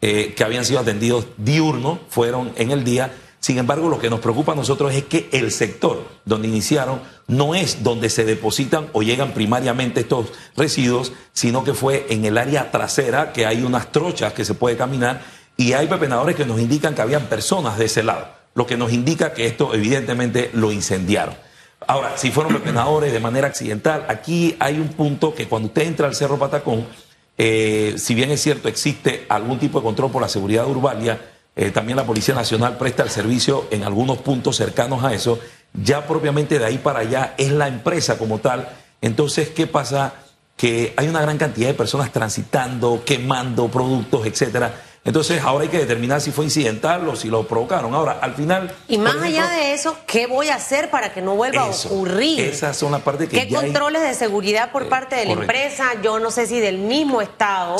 que 0.00 0.42
habían 0.44 0.64
sido 0.64 0.80
atendidos 0.80 1.26
diurnos, 1.36 1.98
fueron 2.08 2.52
en 2.56 2.70
el 2.70 2.84
día. 2.84 3.12
Sin 3.38 3.58
embargo, 3.58 3.88
lo 3.88 3.98
que 3.98 4.10
nos 4.10 4.20
preocupa 4.20 4.52
a 4.52 4.54
nosotros 4.54 4.92
es 4.94 5.04
que 5.04 5.28
el 5.32 5.50
sector 5.52 6.06
donde 6.24 6.48
iniciaron 6.48 7.00
no 7.26 7.54
es 7.54 7.82
donde 7.82 8.10
se 8.10 8.24
depositan 8.24 8.88
o 8.92 9.02
llegan 9.02 9.32
primariamente 9.32 10.00
estos 10.00 10.26
residuos, 10.56 11.12
sino 11.32 11.64
que 11.64 11.72
fue 11.72 12.06
en 12.10 12.24
el 12.24 12.36
área 12.36 12.70
trasera, 12.70 13.32
que 13.32 13.46
hay 13.46 13.62
unas 13.62 13.92
trochas 13.92 14.32
que 14.32 14.44
se 14.44 14.54
puede 14.54 14.76
caminar 14.76 15.22
y 15.56 15.72
hay 15.72 15.86
pepenadores 15.86 16.36
que 16.36 16.44
nos 16.44 16.60
indican 16.60 16.94
que 16.94 17.02
habían 17.02 17.26
personas 17.26 17.78
de 17.78 17.84
ese 17.86 18.02
lado, 18.02 18.28
lo 18.60 18.66
que 18.66 18.76
nos 18.76 18.92
indica 18.92 19.32
que 19.32 19.46
esto 19.46 19.72
evidentemente 19.72 20.50
lo 20.52 20.70
incendiaron. 20.70 21.34
Ahora, 21.86 22.18
si 22.18 22.30
fueron 22.30 22.52
pepenadores 22.52 23.10
de 23.10 23.18
manera 23.18 23.46
accidental, 23.46 24.04
aquí 24.06 24.54
hay 24.60 24.78
un 24.78 24.88
punto 24.88 25.34
que 25.34 25.48
cuando 25.48 25.68
usted 25.68 25.84
entra 25.84 26.06
al 26.06 26.14
Cerro 26.14 26.38
Patacón, 26.38 26.86
eh, 27.38 27.94
si 27.96 28.14
bien 28.14 28.30
es 28.30 28.42
cierto 28.42 28.68
existe 28.68 29.24
algún 29.30 29.58
tipo 29.58 29.78
de 29.78 29.84
control 29.84 30.10
por 30.10 30.20
la 30.20 30.28
seguridad 30.28 30.66
urbalia, 30.66 31.18
eh, 31.56 31.70
también 31.70 31.96
la 31.96 32.04
Policía 32.04 32.34
Nacional 32.34 32.76
presta 32.76 33.02
el 33.02 33.08
servicio 33.08 33.66
en 33.70 33.82
algunos 33.82 34.18
puntos 34.18 34.56
cercanos 34.56 35.02
a 35.04 35.14
eso. 35.14 35.38
Ya 35.72 36.06
propiamente 36.06 36.58
de 36.58 36.66
ahí 36.66 36.76
para 36.76 36.98
allá 36.98 37.32
es 37.38 37.50
la 37.52 37.66
empresa 37.66 38.18
como 38.18 38.40
tal. 38.40 38.68
Entonces, 39.00 39.48
¿qué 39.48 39.66
pasa? 39.68 40.12
Que 40.58 40.92
hay 40.98 41.08
una 41.08 41.22
gran 41.22 41.38
cantidad 41.38 41.68
de 41.68 41.74
personas 41.74 42.12
transitando, 42.12 43.04
quemando 43.06 43.68
productos, 43.68 44.26
etcétera. 44.26 44.89
Entonces, 45.02 45.42
ahora 45.42 45.62
hay 45.62 45.70
que 45.70 45.78
determinar 45.78 46.20
si 46.20 46.30
fue 46.30 46.44
incidental 46.44 47.08
o 47.08 47.16
si 47.16 47.28
lo 47.28 47.46
provocaron. 47.46 47.94
Ahora, 47.94 48.18
al 48.20 48.34
final. 48.34 48.74
Y 48.86 48.98
más 48.98 49.16
allá 49.16 49.48
de 49.48 49.72
eso, 49.72 49.96
¿qué 50.06 50.26
voy 50.26 50.50
a 50.50 50.56
hacer 50.56 50.90
para 50.90 51.12
que 51.14 51.22
no 51.22 51.36
vuelva 51.36 51.62
a 51.62 51.70
ocurrir? 51.70 52.40
Esas 52.40 52.76
son 52.76 52.92
las 52.92 53.00
partes 53.00 53.28
que. 53.28 53.46
¿Qué 53.46 53.54
controles 53.54 54.02
de 54.02 54.12
seguridad 54.14 54.70
por 54.70 54.82
eh, 54.82 54.86
parte 54.86 55.16
de 55.16 55.24
la 55.24 55.32
empresa? 55.32 55.92
Yo 56.02 56.18
no 56.18 56.30
sé 56.30 56.46
si 56.46 56.60
del 56.60 56.78
mismo 56.78 57.22
Estado. 57.22 57.76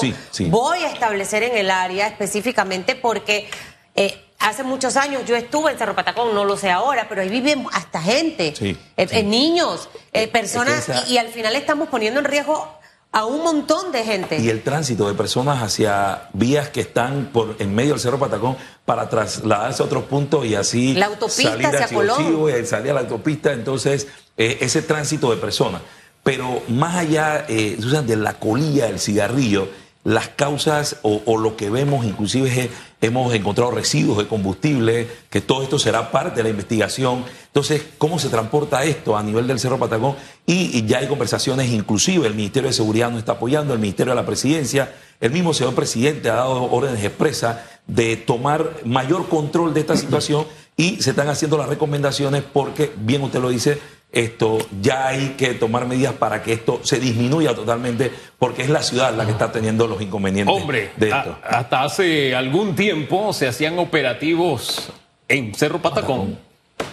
Voy 0.46 0.78
a 0.78 0.90
establecer 0.90 1.42
en 1.42 1.58
el 1.58 1.70
área 1.70 2.06
específicamente 2.06 2.94
porque 2.94 3.50
eh, 3.94 4.18
hace 4.38 4.62
muchos 4.62 4.96
años 4.96 5.22
yo 5.26 5.36
estuve 5.36 5.72
en 5.72 5.78
Cerro 5.78 5.94
Patacón, 5.94 6.34
no 6.34 6.46
lo 6.46 6.56
sé 6.56 6.70
ahora, 6.70 7.06
pero 7.06 7.20
ahí 7.20 7.28
viven 7.28 7.66
hasta 7.72 8.00
gente, 8.00 8.54
eh, 8.96 9.22
niños, 9.24 9.90
personas, 10.32 10.88
y, 11.10 11.18
al 11.18 11.28
final 11.28 11.54
estamos 11.54 11.90
poniendo 11.90 12.20
en 12.20 12.24
riesgo 12.24 12.79
a 13.12 13.24
un 13.24 13.42
montón 13.42 13.90
de 13.92 14.04
gente. 14.04 14.38
Y 14.38 14.48
el 14.48 14.62
tránsito 14.62 15.08
de 15.08 15.14
personas 15.14 15.62
hacia 15.62 16.28
vías 16.32 16.68
que 16.68 16.80
están 16.80 17.30
por 17.32 17.56
en 17.58 17.74
medio 17.74 17.92
del 17.92 18.00
Cerro 18.00 18.18
Patacón 18.18 18.56
para 18.84 19.08
trasladarse 19.08 19.82
a 19.82 19.86
otros 19.86 20.04
puntos 20.04 20.46
y 20.46 20.54
así 20.54 20.94
la 20.94 21.06
autopista 21.06 21.50
salir 21.50 21.66
hacia 21.66 21.88
Colón. 21.88 22.48
y 22.48 22.66
salir 22.66 22.92
a 22.92 22.94
la 22.94 23.00
autopista, 23.00 23.52
entonces 23.52 24.06
ese 24.36 24.82
tránsito 24.82 25.30
de 25.30 25.36
personas. 25.36 25.82
Pero 26.22 26.62
más 26.68 26.96
allá, 26.96 27.46
Susan, 27.80 28.06
de 28.06 28.16
la 28.16 28.34
colilla 28.34 28.86
del 28.86 29.00
cigarrillo, 29.00 29.68
las 30.04 30.28
causas 30.28 30.96
o, 31.02 31.38
lo 31.38 31.56
que 31.56 31.70
vemos, 31.70 32.04
inclusive 32.04 32.70
hemos 33.00 33.32
encontrado 33.34 33.70
residuos 33.70 34.18
de 34.18 34.26
combustible, 34.26 35.08
que 35.30 35.40
todo 35.40 35.62
esto 35.62 35.78
será 35.78 36.10
parte 36.10 36.36
de 36.36 36.42
la 36.42 36.50
investigación. 36.50 37.24
Entonces, 37.46 37.82
¿cómo 37.98 38.18
se 38.18 38.28
transporta 38.28 38.84
esto 38.84 39.16
a 39.16 39.22
nivel 39.22 39.46
del 39.46 39.58
Cerro 39.58 39.78
Patagón? 39.78 40.16
Y, 40.46 40.84
ya 40.86 40.98
hay 40.98 41.06
conversaciones, 41.06 41.70
inclusive 41.70 42.26
el 42.26 42.34
Ministerio 42.34 42.68
de 42.68 42.74
Seguridad 42.74 43.10
nos 43.10 43.20
está 43.20 43.32
apoyando, 43.32 43.72
el 43.72 43.80
Ministerio 43.80 44.12
de 44.12 44.20
la 44.20 44.26
Presidencia, 44.26 44.92
el 45.20 45.32
mismo 45.32 45.54
señor 45.54 45.74
presidente 45.74 46.30
ha 46.30 46.34
dado 46.34 46.70
órdenes 46.70 47.04
expresas 47.04 47.58
de 47.86 48.16
tomar 48.16 48.76
mayor 48.84 49.28
control 49.28 49.74
de 49.74 49.80
esta 49.80 49.96
situación 49.96 50.46
y 50.76 51.02
se 51.02 51.10
están 51.10 51.28
haciendo 51.28 51.58
las 51.58 51.68
recomendaciones 51.68 52.42
porque, 52.42 52.92
bien 52.96 53.22
usted 53.22 53.40
lo 53.40 53.50
dice, 53.50 53.78
esto 54.12 54.58
ya 54.80 55.08
hay 55.08 55.34
que 55.38 55.54
tomar 55.54 55.86
medidas 55.86 56.14
para 56.14 56.42
que 56.42 56.52
esto 56.52 56.80
se 56.82 56.98
disminuya 56.98 57.54
totalmente, 57.54 58.10
porque 58.38 58.62
es 58.62 58.68
la 58.68 58.82
ciudad 58.82 59.14
la 59.14 59.24
que 59.24 59.32
está 59.32 59.52
teniendo 59.52 59.86
los 59.86 60.02
inconvenientes 60.02 60.54
Hombre, 60.54 60.90
de 60.96 61.10
esto. 61.10 61.38
hasta 61.42 61.84
hace 61.84 62.34
algún 62.34 62.74
tiempo 62.74 63.32
se 63.32 63.46
hacían 63.46 63.78
operativos 63.78 64.92
en 65.28 65.54
Cerro 65.54 65.80
Patacón, 65.80 66.38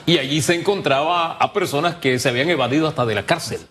y 0.05 0.19
allí 0.19 0.41
se 0.41 0.53
encontraba 0.53 1.33
a 1.33 1.53
personas 1.53 1.95
que 1.95 2.19
se 2.19 2.29
habían 2.29 2.49
evadido 2.49 2.87
hasta 2.87 3.05
de 3.05 3.15
la 3.15 3.25
cárcel. 3.25 3.61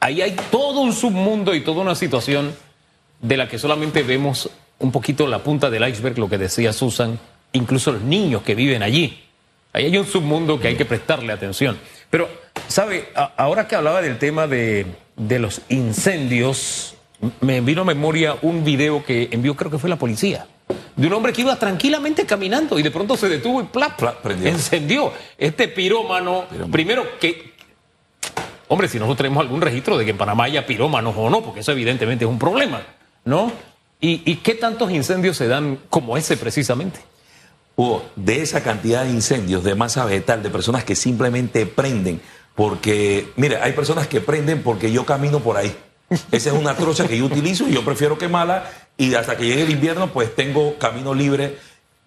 Ahí 0.00 0.22
hay 0.22 0.36
todo 0.50 0.80
un 0.80 0.92
submundo 0.92 1.54
y 1.54 1.60
toda 1.60 1.82
una 1.82 1.94
situación 1.94 2.54
de 3.20 3.36
la 3.36 3.48
que 3.48 3.58
solamente 3.58 4.02
vemos 4.02 4.48
un 4.78 4.92
poquito 4.92 5.26
la 5.26 5.40
punta 5.40 5.70
del 5.70 5.86
iceberg, 5.88 6.18
lo 6.18 6.28
que 6.28 6.38
decía 6.38 6.72
Susan, 6.72 7.18
incluso 7.52 7.92
los 7.92 8.02
niños 8.02 8.42
que 8.42 8.54
viven 8.54 8.82
allí. 8.82 9.24
Ahí 9.72 9.86
hay 9.86 9.98
un 9.98 10.06
submundo 10.06 10.58
que 10.60 10.68
hay 10.68 10.76
que 10.76 10.84
prestarle 10.84 11.32
atención. 11.32 11.78
Pero, 12.10 12.28
¿sabe? 12.68 13.08
ahora 13.36 13.68
que 13.68 13.76
hablaba 13.76 14.00
del 14.00 14.18
tema 14.18 14.46
de, 14.46 14.86
los 15.16 15.60
incendios, 15.68 16.94
me 17.40 17.60
vino 17.60 17.82
a 17.82 17.84
memoria 17.84 18.36
un 18.42 18.64
video 18.64 19.04
que 19.04 19.28
envió, 19.30 19.54
creo 19.56 19.70
que 19.70 19.78
fue 19.78 19.90
la 19.90 19.96
policía, 19.96 20.46
de 20.96 21.06
un 21.06 21.12
hombre 21.12 21.32
que 21.32 21.42
iba 21.42 21.56
tranquilamente 21.56 22.24
caminando 22.26 22.78
y 22.78 22.82
de 22.82 22.90
pronto 22.90 23.16
se 23.16 23.28
detuvo 23.28 23.60
y 23.60 23.64
plap, 23.64 24.00
encendió. 24.42 25.12
Este 25.36 25.68
pirómano, 25.68 26.44
primero 26.70 27.18
que. 27.18 27.56
Hombre, 28.68 28.88
si 28.88 28.98
nosotros 28.98 29.18
tenemos 29.18 29.40
algún 29.40 29.62
registro 29.62 29.96
de 29.96 30.04
que 30.04 30.10
en 30.10 30.18
Panamá 30.18 30.44
haya 30.44 30.66
pirómanos 30.66 31.14
o 31.16 31.30
no, 31.30 31.42
porque 31.42 31.60
eso 31.60 31.72
evidentemente 31.72 32.24
es 32.24 32.30
un 32.30 32.38
problema, 32.38 32.82
¿no? 33.24 33.50
¿Y, 34.00 34.30
y 34.30 34.36
qué 34.36 34.54
tantos 34.54 34.90
incendios 34.90 35.36
se 35.36 35.48
dan 35.48 35.78
como 35.88 36.16
ese 36.16 36.36
precisamente? 36.36 37.00
Hubo 37.78 38.02
de 38.16 38.42
esa 38.42 38.64
cantidad 38.64 39.04
de 39.04 39.10
incendios 39.10 39.62
de 39.62 39.76
masa 39.76 40.04
vegetal, 40.04 40.42
de 40.42 40.50
personas 40.50 40.82
que 40.82 40.96
simplemente 40.96 41.64
prenden, 41.64 42.20
porque, 42.56 43.32
mire, 43.36 43.58
hay 43.58 43.72
personas 43.72 44.08
que 44.08 44.20
prenden 44.20 44.64
porque 44.64 44.90
yo 44.90 45.06
camino 45.06 45.38
por 45.38 45.56
ahí. 45.56 45.76
Esa 46.32 46.50
es 46.50 46.56
una 46.56 46.74
trocha 46.74 47.06
que 47.06 47.16
yo 47.16 47.26
utilizo 47.26 47.68
y 47.68 47.74
yo 47.74 47.84
prefiero 47.84 48.18
quemarla 48.18 48.68
y 48.96 49.14
hasta 49.14 49.36
que 49.36 49.46
llegue 49.46 49.62
el 49.62 49.70
invierno 49.70 50.12
pues 50.12 50.34
tengo 50.34 50.76
camino 50.76 51.14
libre. 51.14 51.56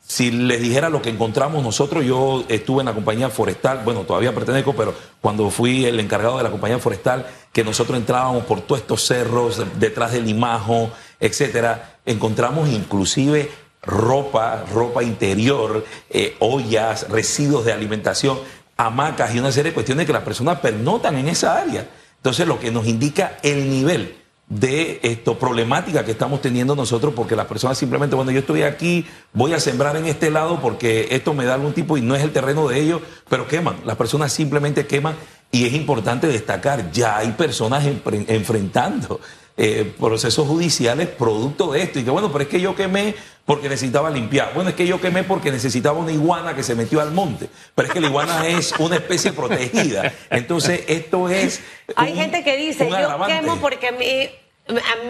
Si 0.06 0.30
les 0.30 0.60
dijera 0.60 0.90
lo 0.90 1.02
que 1.02 1.10
encontramos 1.10 1.64
nosotros, 1.64 2.04
yo 2.04 2.44
estuve 2.50 2.82
en 2.82 2.88
la 2.88 2.94
compañía 2.94 3.30
forestal, 3.30 3.82
bueno, 3.86 4.02
todavía 4.02 4.36
pertenezco, 4.36 4.74
pero 4.74 4.94
cuando 5.22 5.50
fui 5.52 5.86
el 5.86 6.02
encargado 6.02 6.36
de 6.38 6.44
la 6.44 6.52
compañía 6.52 6.80
forestal, 6.80 7.26
que 7.54 7.64
nosotros 7.64 7.98
entrábamos 7.98 8.44
por 8.44 8.60
todos 8.60 8.82
estos 8.82 9.08
cerros, 9.08 9.64
detrás 9.80 10.12
del 10.12 10.26
limajo, 10.26 10.92
etcétera, 11.22 12.00
encontramos 12.06 12.68
inclusive 12.68 13.50
ropa, 13.82 14.66
ropa 14.72 15.04
interior, 15.04 15.86
eh, 16.10 16.36
ollas, 16.40 17.10
residuos 17.10 17.66
de 17.66 17.74
alimentación, 17.74 18.40
hamacas 18.78 19.34
y 19.34 19.40
una 19.40 19.52
serie 19.52 19.72
de 19.72 19.76
cuestiones 19.76 20.06
que 20.06 20.14
las 20.14 20.24
personas 20.24 20.60
pernotan 20.60 21.18
en 21.18 21.28
esa 21.28 21.60
área. 21.60 21.90
Entonces, 22.18 22.48
lo 22.48 22.60
que 22.60 22.72
nos 22.72 22.88
indica 22.88 23.38
el 23.42 23.70
nivel 23.70 24.16
de 24.52 25.00
esto 25.04 25.40
problemática 25.40 26.04
que 26.04 26.12
estamos 26.12 26.42
teniendo 26.42 26.76
nosotros 26.76 27.14
porque 27.16 27.38
las 27.38 27.46
personas 27.46 27.78
simplemente 27.78 28.18
bueno 28.18 28.32
yo 28.32 28.40
estoy 28.40 28.64
aquí 28.64 29.06
voy 29.32 29.54
a 29.54 29.62
sembrar 29.62 29.96
en 29.96 30.08
este 30.08 30.30
lado 30.30 30.60
porque 30.60 31.08
esto 31.12 31.34
me 31.34 31.46
da 31.46 31.54
algún 31.54 31.72
tipo 31.72 31.96
y 31.96 32.02
no 32.02 32.18
es 32.18 32.22
el 32.22 32.34
terreno 32.34 32.68
de 32.68 32.82
ellos 32.82 33.02
pero 33.30 33.48
queman 33.48 33.78
las 33.86 33.96
personas 33.96 34.34
simplemente 34.34 34.86
queman 34.86 35.16
y 35.52 35.68
es 35.68 35.74
importante 35.74 36.28
destacar 36.28 36.92
ya 36.92 37.20
hay 37.20 37.32
personas 37.32 37.86
enfrentando 37.86 39.22
eh, 39.58 39.94
procesos 40.00 40.48
judiciales 40.48 41.08
producto 41.08 41.72
de 41.72 41.84
esto. 41.84 42.00
Y 42.00 42.04
que 42.04 42.10
bueno, 42.10 42.32
pero 42.32 42.44
es 42.44 42.50
que 42.50 42.62
yo 42.62 42.76
quemé 42.76 43.16
porque 43.46 43.70
necesitaba 43.70 44.10
limpiar. 44.10 44.54
Bueno, 44.54 44.70
es 44.70 44.76
que 44.76 44.88
yo 44.88 45.02
quemé 45.02 45.24
porque 45.24 45.52
necesitaba 45.52 46.00
una 46.00 46.12
iguana 46.12 46.56
que 46.56 46.64
se 46.64 46.76
metió 46.76 47.02
al 47.02 47.12
monte. 47.12 47.50
Pero 47.76 47.88
es 47.88 47.94
que 47.94 48.00
la 48.00 48.08
iguana 48.08 48.48
es 48.48 48.74
una 48.80 48.96
especie 48.96 49.34
protegida. 49.34 50.14
Entonces, 50.30 50.84
esto 50.88 51.30
es. 51.30 51.62
Hay 51.96 52.16
gente 52.16 52.44
que 52.44 52.58
dice, 52.58 52.90
yo 52.90 53.26
quemo 53.26 53.58
porque 53.58 53.88
a 53.88 53.92
mí, 53.92 54.30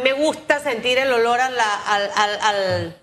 me 0.04 0.14
gusta 0.14 0.60
sentir 0.60 0.98
el 0.98 1.12
olor 1.12 1.40
a 1.40 1.48
al, 1.48 2.96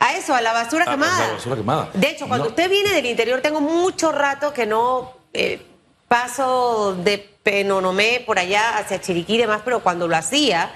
a 0.00 0.14
eso, 0.14 0.34
a 0.34 0.40
la 0.40 0.52
basura, 0.52 0.84
ah, 0.86 0.90
quemada. 0.92 1.90
De 1.94 2.10
hecho, 2.10 2.28
cuando 2.28 2.48
usted 2.48 2.70
viene 2.70 2.92
del 2.92 3.06
interior, 3.06 3.40
tengo 3.40 3.60
mucho 3.60 4.12
rato 4.12 4.52
que 4.52 4.66
no 4.66 5.12
eh, 5.32 5.60
paso 6.06 6.94
de 6.94 7.18
Penonomé, 7.48 8.22
por 8.26 8.38
allá 8.38 8.76
hacia 8.76 9.00
Chiriquí 9.00 9.36
y 9.36 9.38
demás, 9.38 9.62
pero 9.64 9.80
cuando 9.82 10.06
lo 10.06 10.14
hacía, 10.14 10.70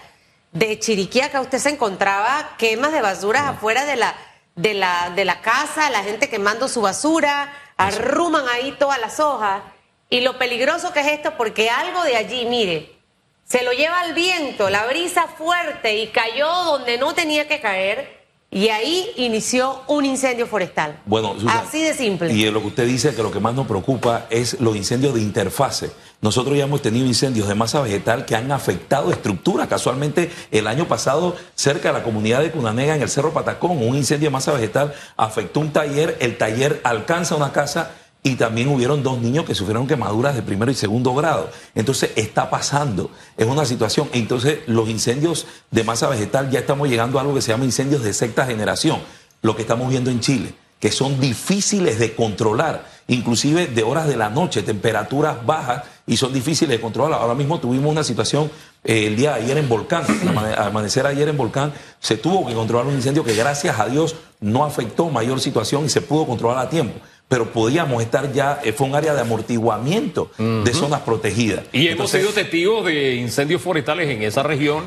de 0.52 0.78
Chiriquí 0.78 1.20
acá 1.20 1.42
usted 1.42 1.58
se 1.58 1.68
encontraba 1.68 2.54
quemas 2.56 2.92
de 2.92 3.02
basuras 3.02 3.42
afuera 3.42 3.84
de 3.84 3.96
la, 3.96 4.16
de, 4.54 4.72
la, 4.72 5.12
de 5.14 5.26
la 5.26 5.42
casa, 5.42 5.90
la 5.90 6.02
gente 6.02 6.30
quemando 6.30 6.68
su 6.68 6.80
basura, 6.80 7.52
arruman 7.76 8.48
ahí 8.48 8.74
todas 8.78 8.98
las 8.98 9.20
hojas. 9.20 9.60
Y 10.08 10.20
lo 10.20 10.38
peligroso 10.38 10.94
que 10.94 11.00
es 11.00 11.08
esto, 11.08 11.36
porque 11.36 11.68
algo 11.68 12.04
de 12.04 12.16
allí, 12.16 12.46
mire, 12.46 12.96
se 13.44 13.62
lo 13.64 13.72
lleva 13.72 14.06
el 14.06 14.14
viento, 14.14 14.70
la 14.70 14.86
brisa 14.86 15.26
fuerte 15.28 15.98
y 15.98 16.06
cayó 16.06 16.48
donde 16.64 16.96
no 16.96 17.12
tenía 17.12 17.46
que 17.46 17.60
caer 17.60 18.21
y 18.52 18.68
ahí 18.68 19.10
inició 19.16 19.80
un 19.88 20.04
incendio 20.04 20.46
forestal. 20.46 21.00
Bueno, 21.06 21.34
Susan, 21.40 21.56
así 21.56 21.82
de 21.82 21.94
simple. 21.94 22.32
Y 22.34 22.50
lo 22.50 22.60
que 22.60 22.66
usted 22.66 22.86
dice 22.86 23.14
que 23.14 23.22
lo 23.22 23.32
que 23.32 23.40
más 23.40 23.54
nos 23.54 23.66
preocupa 23.66 24.26
es 24.28 24.60
los 24.60 24.76
incendios 24.76 25.14
de 25.14 25.22
interfase. 25.22 25.90
Nosotros 26.20 26.56
ya 26.56 26.64
hemos 26.64 26.82
tenido 26.82 27.06
incendios 27.06 27.48
de 27.48 27.54
masa 27.54 27.80
vegetal 27.80 28.26
que 28.26 28.36
han 28.36 28.52
afectado 28.52 29.10
estructuras. 29.10 29.68
Casualmente, 29.68 30.30
el 30.50 30.66
año 30.66 30.86
pasado, 30.86 31.34
cerca 31.54 31.88
de 31.88 31.98
la 31.98 32.04
comunidad 32.04 32.42
de 32.42 32.50
Cunanega, 32.50 32.94
en 32.94 33.00
el 33.00 33.08
Cerro 33.08 33.32
Patacón, 33.32 33.78
un 33.78 33.96
incendio 33.96 34.28
de 34.28 34.32
masa 34.32 34.52
vegetal 34.52 34.92
afectó 35.16 35.60
un 35.60 35.72
taller. 35.72 36.18
El 36.20 36.36
taller 36.36 36.80
alcanza 36.84 37.34
una 37.34 37.52
casa 37.52 37.90
y 38.24 38.36
también 38.36 38.68
hubieron 38.68 39.02
dos 39.02 39.20
niños 39.20 39.44
que 39.44 39.54
sufrieron 39.54 39.86
quemaduras 39.88 40.36
de 40.36 40.42
primero 40.42 40.70
y 40.70 40.74
segundo 40.74 41.12
grado. 41.14 41.50
Entonces 41.74 42.12
está 42.14 42.50
pasando, 42.50 43.10
es 43.36 43.46
una 43.46 43.64
situación. 43.64 44.08
Entonces 44.12 44.60
los 44.66 44.88
incendios 44.88 45.46
de 45.70 45.82
masa 45.82 46.08
vegetal 46.08 46.50
ya 46.50 46.60
estamos 46.60 46.88
llegando 46.88 47.18
a 47.18 47.22
algo 47.22 47.34
que 47.34 47.42
se 47.42 47.50
llama 47.50 47.64
incendios 47.64 48.04
de 48.04 48.14
sexta 48.14 48.46
generación, 48.46 49.00
lo 49.42 49.56
que 49.56 49.62
estamos 49.62 49.88
viendo 49.90 50.10
en 50.10 50.20
Chile, 50.20 50.54
que 50.78 50.92
son 50.92 51.20
difíciles 51.20 51.98
de 51.98 52.14
controlar, 52.14 52.88
inclusive 53.08 53.66
de 53.66 53.82
horas 53.82 54.06
de 54.06 54.16
la 54.16 54.30
noche, 54.30 54.62
temperaturas 54.62 55.44
bajas 55.44 55.82
y 56.06 56.16
son 56.16 56.32
difíciles 56.32 56.76
de 56.76 56.80
controlar. 56.80 57.20
Ahora 57.20 57.34
mismo 57.34 57.58
tuvimos 57.58 57.90
una 57.90 58.04
situación 58.04 58.52
eh, 58.84 59.08
el 59.08 59.16
día 59.16 59.34
de 59.34 59.42
ayer 59.42 59.58
en 59.58 59.68
Volcán, 59.68 60.04
al 60.36 60.68
amanecer 60.68 61.08
ayer 61.08 61.28
en 61.28 61.36
Volcán, 61.36 61.72
se 61.98 62.16
tuvo 62.16 62.46
que 62.46 62.54
controlar 62.54 62.86
un 62.86 62.94
incendio 62.94 63.24
que 63.24 63.34
gracias 63.34 63.80
a 63.80 63.86
Dios 63.86 64.14
no 64.40 64.64
afectó 64.64 65.08
mayor 65.08 65.40
situación 65.40 65.86
y 65.86 65.88
se 65.88 66.00
pudo 66.00 66.24
controlar 66.24 66.64
a 66.64 66.70
tiempo 66.70 67.00
pero 67.32 67.46
podíamos 67.46 68.02
estar 68.02 68.30
ya, 68.34 68.60
eh, 68.62 68.74
fue 68.74 68.86
un 68.86 68.94
área 68.94 69.14
de 69.14 69.22
amortiguamiento 69.22 70.30
de 70.36 70.74
zonas 70.74 71.00
protegidas. 71.00 71.64
Y 71.72 71.88
hemos 71.88 72.10
sido 72.10 72.28
testigos 72.28 72.84
de 72.84 73.14
incendios 73.14 73.62
forestales 73.62 74.10
en 74.10 74.22
esa 74.22 74.42
región 74.42 74.84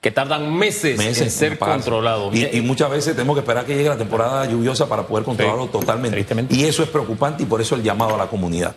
que 0.00 0.12
tardan 0.12 0.56
meses, 0.56 1.00
en 1.00 1.28
ser 1.28 1.58
controlados. 1.58 2.32
Y, 2.36 2.60
muchas 2.60 2.88
veces 2.88 3.16
tenemos 3.16 3.34
que 3.34 3.40
esperar 3.40 3.66
que 3.66 3.74
llegue 3.74 3.88
la 3.88 3.98
temporada 3.98 4.46
lluviosa 4.46 4.88
para 4.88 5.08
poder 5.08 5.24
controlarlo 5.24 5.66
totalmente. 5.66 6.24
Y 6.50 6.62
eso 6.66 6.84
es 6.84 6.88
preocupante 6.88 7.42
y 7.42 7.46
por 7.46 7.60
eso 7.60 7.74
el 7.74 7.82
llamado 7.82 8.14
a 8.14 8.18
la 8.18 8.28
comunidad. 8.28 8.76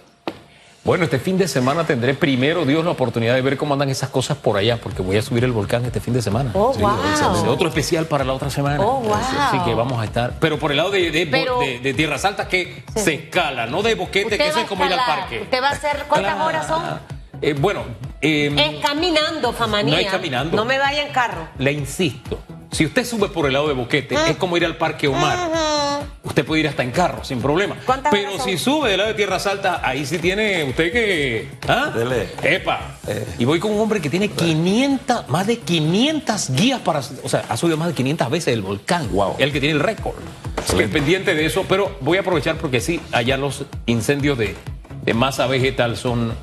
Bueno, 0.84 1.04
este 1.04 1.20
fin 1.20 1.38
de 1.38 1.48
semana 1.48 1.86
tendré 1.86 2.16
primero, 2.16 2.66
Dios, 2.66 2.84
la 2.84 2.90
oportunidad 2.90 3.36
de 3.36 3.42
ver 3.44 3.56
cómo 3.56 3.74
andan 3.74 3.90
esas 3.90 4.10
cosas 4.10 4.38
por 4.38 4.58
allá, 4.58 4.78
porque 4.78 5.04
voy 5.04 5.16
a 5.16 5.22
subir 5.22 5.44
el 5.44 5.52
volcán 5.52 5.86
este 5.86 6.00
fin 6.00 6.12
de 6.12 6.24
semana. 6.24 6.50
Oh, 6.56 6.74
wow. 6.74 7.50
Otro 7.50 7.68
especial 7.68 8.08
para 8.08 8.24
la 8.24 8.34
otra 8.34 8.50
semana. 8.50 8.84
Oh, 8.84 9.00
wow. 9.00 9.14
Así 9.14 9.60
que 9.60 9.76
vamos 9.76 10.02
a 10.02 10.06
estar. 10.06 10.40
Pero 10.40 10.58
por 10.58 10.72
el 10.72 10.78
lado 10.78 10.90
de, 10.90 11.12
de, 11.12 11.94
Tierras 11.94 12.26
Altas, 12.26 12.48
que 12.48 12.84
se 12.96 13.14
escala, 13.14 13.68
no 13.68 13.84
de 13.84 13.94
boquete, 13.94 14.38
que 14.38 14.48
eso 14.48 14.60
es 14.60 14.68
como 14.68 14.84
ir 14.86 14.94
al 14.94 15.06
parque. 15.06 15.42
¿Usted 15.42 15.62
va 15.62 15.70
a 15.70 15.74
hacer 15.74 16.06
cuántas 16.08 16.42
horas 16.42 16.68
son? 16.68 16.82
Eh, 17.44 17.54
bueno. 17.54 17.84
Eh, 18.20 18.52
es 18.56 18.86
caminando, 18.86 19.54
famanía. 19.54 19.96
No 19.96 20.00
es 20.00 20.08
caminando. 20.08 20.58
No 20.58 20.66
me 20.66 20.80
vaya 20.80 21.06
en 21.06 21.14
carro. 21.14 21.48
Le 21.60 21.72
insisto. 21.72 22.40
Si 22.72 22.86
usted 22.86 23.06
sube 23.06 23.28
por 23.28 23.46
el 23.46 23.54
lado 23.54 23.68
de 23.68 23.74
Boquete, 23.74 24.16
es 24.30 24.38
como 24.38 24.58
ir 24.58 24.66
al 24.66 24.78
Parque 24.78 25.08
Omar. 25.08 25.38
Usted 26.32 26.46
puede 26.46 26.62
ir 26.62 26.68
hasta 26.70 26.82
en 26.82 26.92
carro, 26.92 27.26
sin 27.26 27.42
problema. 27.42 27.76
Pero 28.10 28.40
si 28.40 28.58
sube 28.58 28.88
del 28.90 29.00
lado 29.00 29.10
de 29.10 29.16
Tierras 29.16 29.46
Altas, 29.48 29.82
ahí 29.84 30.06
sí 30.06 30.18
tiene 30.18 30.64
usted 30.64 30.90
que... 30.94 31.50
¿Ah? 31.68 31.92
Dele. 31.94 32.30
Epa. 32.42 32.96
Eh. 33.06 33.26
Y 33.40 33.44
voy 33.44 33.60
con 33.60 33.74
un 33.74 33.82
hombre 33.82 34.00
que 34.00 34.10
tiene 34.10 34.30
500, 34.30 35.28
más 35.28 35.46
de 35.46 35.60
500 35.60 36.52
guías 36.52 36.80
para... 36.80 37.02
O 37.24 37.28
sea, 37.28 37.44
ha 37.50 37.58
subido 37.58 37.76
más 37.76 37.90
de 37.90 37.96
500 37.96 38.30
veces 38.30 38.54
el 38.54 38.62
volcán. 38.62 39.12
Wow. 39.12 39.36
El 39.40 39.52
que 39.52 39.60
tiene 39.60 39.76
el 39.76 39.82
récord. 39.82 40.16
Estoy 40.58 40.88
pendiente 40.88 41.36
de 41.36 41.46
eso, 41.46 41.66
pero 41.68 41.98
voy 42.00 42.18
a 42.18 42.22
aprovechar 42.22 42.56
porque 42.56 42.80
sí, 42.80 43.02
allá 43.12 43.36
los 43.36 43.66
incendios 43.86 44.38
de, 44.38 44.56
de 45.04 45.14
masa 45.14 45.48
vegetal 45.48 45.98
son 45.98 46.34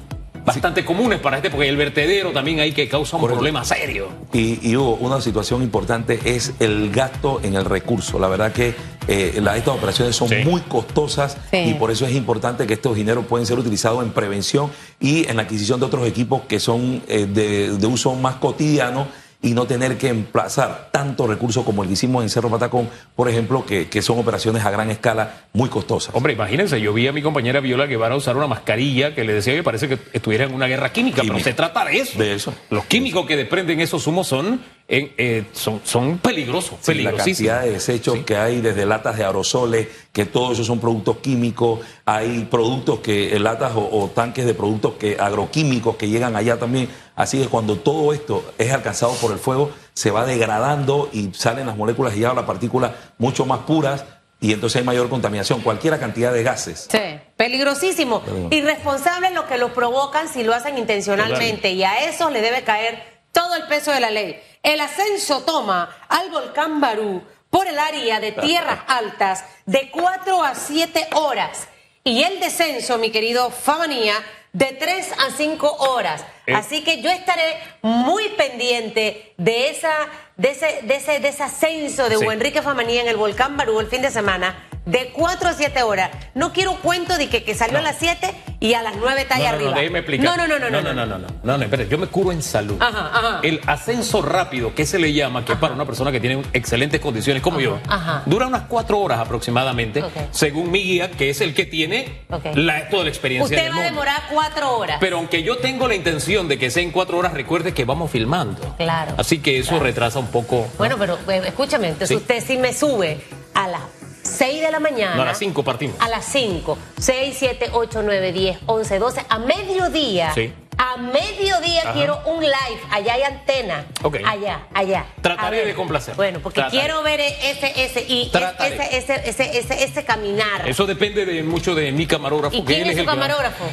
bastante 0.48 0.84
comunes 0.84 1.20
para 1.20 1.36
este, 1.36 1.50
porque 1.50 1.68
el 1.68 1.76
vertedero 1.76 2.32
también 2.32 2.60
hay 2.60 2.72
que 2.72 2.88
causa 2.88 3.16
un 3.16 3.26
problema 3.26 3.64
serio. 3.64 4.08
Y, 4.32 4.76
hubo 4.76 4.94
una 4.96 5.20
situación 5.20 5.62
importante 5.62 6.20
es 6.24 6.54
el 6.60 6.90
gasto 6.90 7.40
en 7.42 7.54
el 7.54 7.64
recurso. 7.64 8.18
La 8.18 8.28
verdad 8.28 8.52
que 8.52 8.74
eh, 9.08 9.32
estas 9.36 9.68
operaciones 9.68 10.16
son 10.16 10.28
muy 10.44 10.60
costosas 10.62 11.36
y 11.52 11.74
por 11.74 11.90
eso 11.90 12.06
es 12.06 12.14
importante 12.14 12.66
que 12.66 12.74
estos 12.74 12.96
dineros 12.96 13.26
pueden 13.26 13.46
ser 13.46 13.58
utilizados 13.58 14.02
en 14.02 14.10
prevención 14.10 14.70
y 15.00 15.28
en 15.28 15.36
la 15.36 15.42
adquisición 15.42 15.80
de 15.80 15.86
otros 15.86 16.06
equipos 16.06 16.42
que 16.42 16.60
son 16.60 17.02
eh, 17.08 17.26
de, 17.26 17.76
de 17.76 17.86
uso 17.86 18.14
más 18.14 18.36
cotidiano 18.36 19.06
y 19.40 19.54
no 19.54 19.66
tener 19.66 19.98
que 19.98 20.08
emplazar 20.08 20.88
tantos 20.90 21.28
recursos 21.28 21.64
como 21.64 21.82
el 21.82 21.88
que 21.88 21.92
hicimos 21.92 22.24
en 22.24 22.28
Cerro 22.28 22.50
Patacón, 22.50 22.88
por 23.14 23.28
ejemplo, 23.28 23.64
que, 23.64 23.88
que, 23.88 24.02
son 24.02 24.18
operaciones 24.18 24.64
a 24.64 24.70
gran 24.70 24.90
escala 24.90 25.44
muy 25.52 25.68
costosas. 25.68 26.14
Hombre, 26.14 26.32
imagínense, 26.32 26.80
yo 26.80 26.92
vi 26.92 27.06
a 27.06 27.12
mi 27.12 27.22
compañera 27.22 27.60
Viola 27.60 27.86
Guevara 27.86 28.16
usar 28.16 28.36
una 28.36 28.48
mascarilla 28.48 29.14
que 29.14 29.22
le 29.22 29.32
decía 29.32 29.54
que 29.54 29.62
parece 29.62 29.88
que 29.88 29.98
estuviera 30.12 30.44
en 30.44 30.54
una 30.54 30.66
guerra 30.66 30.92
química, 30.92 31.22
pero 31.22 31.38
se 31.38 31.54
trata 31.54 31.84
de 31.84 31.98
eso. 31.98 32.18
De 32.18 32.34
eso. 32.34 32.52
Los 32.70 32.84
químicos 32.86 33.26
que 33.26 33.36
desprenden 33.36 33.80
esos 33.80 34.06
humos 34.08 34.26
son 34.26 34.60
eh, 34.90 35.44
son, 35.52 35.82
son 35.84 36.16
peligrosos, 36.16 36.78
la 36.88 37.12
cantidad 37.12 37.60
de 37.60 37.72
desechos 37.72 38.20
que 38.24 38.38
hay 38.38 38.62
desde 38.62 38.86
latas 38.86 39.18
de 39.18 39.24
aerosoles, 39.24 39.86
que 40.12 40.24
todos 40.24 40.52
esos 40.52 40.66
son 40.66 40.80
productos 40.80 41.18
químicos, 41.18 41.80
hay 42.06 42.46
productos 42.50 43.00
que, 43.00 43.36
eh, 43.36 43.38
latas 43.38 43.72
o, 43.74 44.10
tanques 44.14 44.46
de 44.46 44.54
productos 44.54 44.94
que, 44.94 45.18
agroquímicos 45.20 45.96
que 45.96 46.08
llegan 46.08 46.36
allá 46.36 46.58
también. 46.58 46.88
Así 47.14 47.38
que 47.38 47.48
cuando 47.48 47.76
todo 47.76 48.14
esto 48.14 48.52
es 48.56 48.72
alcanzado 48.72 49.12
por 49.14 49.32
el 49.32 49.38
fuego, 49.38 49.70
se 49.92 50.10
va 50.10 50.24
degradando 50.24 51.10
y 51.12 51.34
salen 51.34 51.66
las 51.66 51.76
moléculas 51.76 52.16
y 52.16 52.20
ya 52.20 52.32
las 52.32 52.44
partículas 52.44 52.92
mucho 53.18 53.44
más 53.44 53.60
puras 53.60 54.06
y 54.40 54.52
entonces 54.52 54.80
hay 54.80 54.86
mayor 54.86 55.10
contaminación, 55.10 55.60
cualquier 55.60 55.98
cantidad 55.98 56.32
de 56.32 56.44
gases. 56.44 56.86
Sí, 56.90 57.20
peligrosísimo. 57.36 58.22
Irresponsables 58.50 59.32
los 59.32 59.44
que 59.44 59.58
lo 59.58 59.74
provocan 59.74 60.28
si 60.28 60.44
lo 60.44 60.54
hacen 60.54 60.78
intencionalmente. 60.78 61.72
Y 61.72 61.82
a 61.82 62.08
eso 62.08 62.30
le 62.30 62.40
debe 62.40 62.62
caer 62.62 63.17
todo 63.32 63.54
el 63.56 63.64
peso 63.64 63.92
de 63.92 64.00
la 64.00 64.10
ley. 64.10 64.40
El 64.62 64.80
ascenso 64.80 65.42
toma 65.42 66.04
al 66.08 66.30
volcán 66.30 66.80
Barú 66.80 67.22
por 67.50 67.66
el 67.66 67.78
área 67.78 68.20
de 68.20 68.32
tierras 68.32 68.80
altas 68.86 69.44
de 69.66 69.90
4 69.90 70.42
a 70.42 70.54
7 70.54 71.08
horas 71.14 71.68
y 72.04 72.22
el 72.22 72.40
descenso, 72.40 72.98
mi 72.98 73.10
querido 73.10 73.50
Famanía, 73.50 74.14
de 74.52 74.66
3 74.66 75.12
a 75.12 75.30
5 75.36 75.76
horas. 75.78 76.24
Eh. 76.46 76.54
Así 76.54 76.82
que 76.82 77.02
yo 77.02 77.10
estaré 77.10 77.58
muy 77.82 78.28
pendiente 78.30 79.34
de 79.36 79.70
esa 79.70 79.92
de 80.36 80.50
ese, 80.50 80.80
de 80.82 80.94
ese, 80.96 81.18
de 81.18 81.28
ese 81.28 81.42
ascenso 81.42 82.08
de 82.08 82.16
sí. 82.16 82.24
Enrique 82.24 82.62
Famanía 82.62 83.02
en 83.02 83.08
el 83.08 83.16
volcán 83.16 83.56
Barú 83.56 83.80
el 83.80 83.88
fin 83.88 84.02
de 84.02 84.10
semana 84.10 84.67
de 84.88 85.10
4 85.12 85.48
a 85.50 85.52
7 85.52 85.82
horas. 85.82 86.10
No 86.34 86.52
quiero 86.52 86.76
cuento 86.76 87.18
de 87.18 87.28
que, 87.28 87.44
que 87.44 87.54
salió 87.54 87.78
a 87.78 87.82
las 87.82 87.96
7 87.98 88.34
y 88.58 88.74
a 88.74 88.82
las 88.82 88.96
9 88.96 89.22
está 89.22 89.36
ahí 89.36 89.42
no, 89.42 89.48
arriba. 89.48 89.70
No, 90.18 90.36
no, 90.36 90.48
no, 90.48 90.58
no, 90.58 90.70
no, 90.70 90.80
no, 90.82 90.92
no, 90.94 91.06
no, 91.06 91.18
no, 91.18 91.26
no, 91.42 91.58
no, 91.58 91.64
espérate, 91.64 91.90
yo 91.90 91.98
me 91.98 92.06
curo 92.06 92.32
en 92.32 92.42
salud. 92.42 92.76
Ajá, 92.80 93.10
ajá. 93.12 93.40
El 93.42 93.60
ascenso 93.66 94.22
rápido, 94.22 94.74
que 94.74 94.86
se 94.86 94.98
le 94.98 95.12
llama, 95.12 95.44
que 95.44 95.52
es 95.52 95.58
para 95.58 95.74
una 95.74 95.84
persona 95.84 96.10
que 96.10 96.20
tiene 96.20 96.42
excelentes 96.54 97.00
condiciones 97.00 97.42
como 97.42 97.60
yo, 97.60 97.78
ajá. 97.86 98.22
dura 98.26 98.46
unas 98.46 98.62
4 98.62 98.98
horas 98.98 99.20
aproximadamente, 99.20 100.02
okay. 100.02 100.28
según 100.30 100.70
mi 100.70 100.82
guía, 100.82 101.10
que 101.10 101.30
es 101.30 101.40
el 101.42 101.54
que 101.54 101.66
tiene 101.66 102.22
okay. 102.30 102.54
la, 102.54 102.88
toda 102.88 103.04
la 103.04 103.10
experiencia. 103.10 103.56
Usted 103.56 103.70
va 103.70 103.82
a 103.82 103.84
demorar 103.84 104.22
4 104.32 104.76
horas. 104.76 104.96
Pero 105.00 105.18
aunque 105.18 105.42
yo 105.42 105.58
tengo 105.58 105.86
la 105.86 105.94
intención 105.94 106.48
de 106.48 106.58
que 106.58 106.70
sea 106.70 106.82
en 106.82 106.92
4 106.92 107.18
horas, 107.18 107.34
recuerde 107.34 107.74
que 107.74 107.84
vamos 107.84 108.10
filmando. 108.10 108.74
Claro. 108.78 109.14
Así 109.18 109.38
que 109.38 109.58
eso 109.58 109.70
claro. 109.70 109.84
retrasa 109.84 110.18
un 110.18 110.28
poco. 110.28 110.66
Bueno, 110.78 110.96
pero 110.98 111.18
eh, 111.28 111.42
escúchame, 111.44 111.88
entonces 111.88 112.08
Sí. 112.08 112.16
usted 112.16 112.42
sí 112.42 112.56
me 112.56 112.72
sube 112.72 113.20
a 113.54 113.68
las 113.68 113.82
6 114.28 114.60
de 114.60 114.70
la 114.70 114.80
mañana. 114.80 115.14
No, 115.16 115.22
a 115.22 115.26
las 115.26 115.38
5 115.38 115.62
partimos. 115.64 115.96
A 116.00 116.08
las 116.08 116.24
5. 116.26 116.78
6, 116.98 117.36
7, 117.38 117.70
8, 117.72 118.02
9, 118.04 118.32
10, 118.32 118.58
11, 118.66 118.98
12. 118.98 119.24
A 119.28 119.38
mediodía. 119.38 120.32
Sí. 120.34 120.52
A 120.80 120.96
mediodía 120.96 121.82
Ajá. 121.82 121.92
quiero 121.92 122.20
un 122.26 122.40
live. 122.40 122.80
Allá 122.90 123.14
hay 123.14 123.22
antena. 123.22 123.84
Ok. 124.02 124.18
Allá, 124.24 124.68
allá. 124.72 125.06
Trataré 125.20 125.66
de 125.66 125.74
complacer. 125.74 126.14
Bueno, 126.14 126.38
porque 126.40 126.60
Trataré. 126.60 126.78
quiero 126.78 127.02
ver 127.02 127.18
ese, 127.20 127.72
ese, 127.84 128.04
y 128.06 128.30
ese, 128.32 128.96
ese, 128.96 129.28
ese, 129.28 129.58
ese, 129.58 129.84
ese 129.84 130.04
caminar. 130.04 130.68
Eso 130.68 130.86
depende 130.86 131.26
de 131.26 131.42
mucho 131.42 131.74
de 131.74 131.90
mi 131.90 132.06
camarógrafo. 132.06 132.54
¿Y 132.54 132.60
que 132.60 132.66
quién 132.74 132.82
él 132.82 132.90
es 132.90 132.94
su 132.94 133.00
el 133.00 133.06
que 133.06 133.10
camarógrafo? 133.10 133.64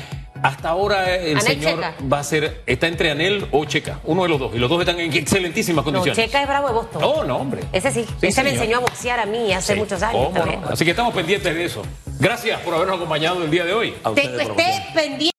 Hasta 0.48 0.70
ahora 0.70 1.16
el 1.16 1.38
Anel 1.38 1.42
señor 1.42 1.76
Checa. 1.76 1.96
va 2.12 2.20
a 2.20 2.24
ser, 2.24 2.62
está 2.66 2.88
entre 2.88 3.12
Anel 3.12 3.48
o 3.52 3.66
Checa, 3.66 4.00
uno 4.04 4.24
de 4.24 4.30
los 4.30 4.40
dos, 4.40 4.56
y 4.56 4.60
los 4.60 4.70
dos 4.70 4.80
están 4.80 5.00
en 5.00 5.12
excelentísimas 5.14 5.86
No, 5.86 5.92
condiciones. 5.92 6.18
Checa 6.18 6.42
es 6.42 6.48
bravo 6.48 6.68
de 6.68 6.74
Boston. 6.74 7.02
Oh, 7.04 7.24
no, 7.24 7.38
hombre. 7.38 7.62
Ese 7.72 7.92
sí. 7.92 8.06
Sí, 8.22 8.28
ese 8.28 8.44
me 8.44 8.52
enseñó 8.52 8.78
a 8.78 8.80
boxear 8.82 9.20
a 9.20 9.26
mí 9.26 9.52
hace 9.54 9.74
Sí. 9.74 9.80
muchos 9.80 10.02
años 10.04 10.26
¿Cómo 10.26 10.38
también. 10.40 10.62
no? 10.62 10.68
Así 10.70 10.84
que 10.86 10.92
estamos 10.92 11.14
pendientes 11.14 11.54
de 11.54 11.66
eso. 11.66 11.82
Gracias 12.20 12.60
por 12.62 12.74
habernos 12.74 12.96
acompañado 12.98 13.44
el 13.44 13.52
día 13.52 13.66
de 13.66 13.74
hoy. 13.74 13.94
A 14.04 14.12
Te- 14.14 14.22
esté 14.24 14.84
pendiente. 14.94 15.32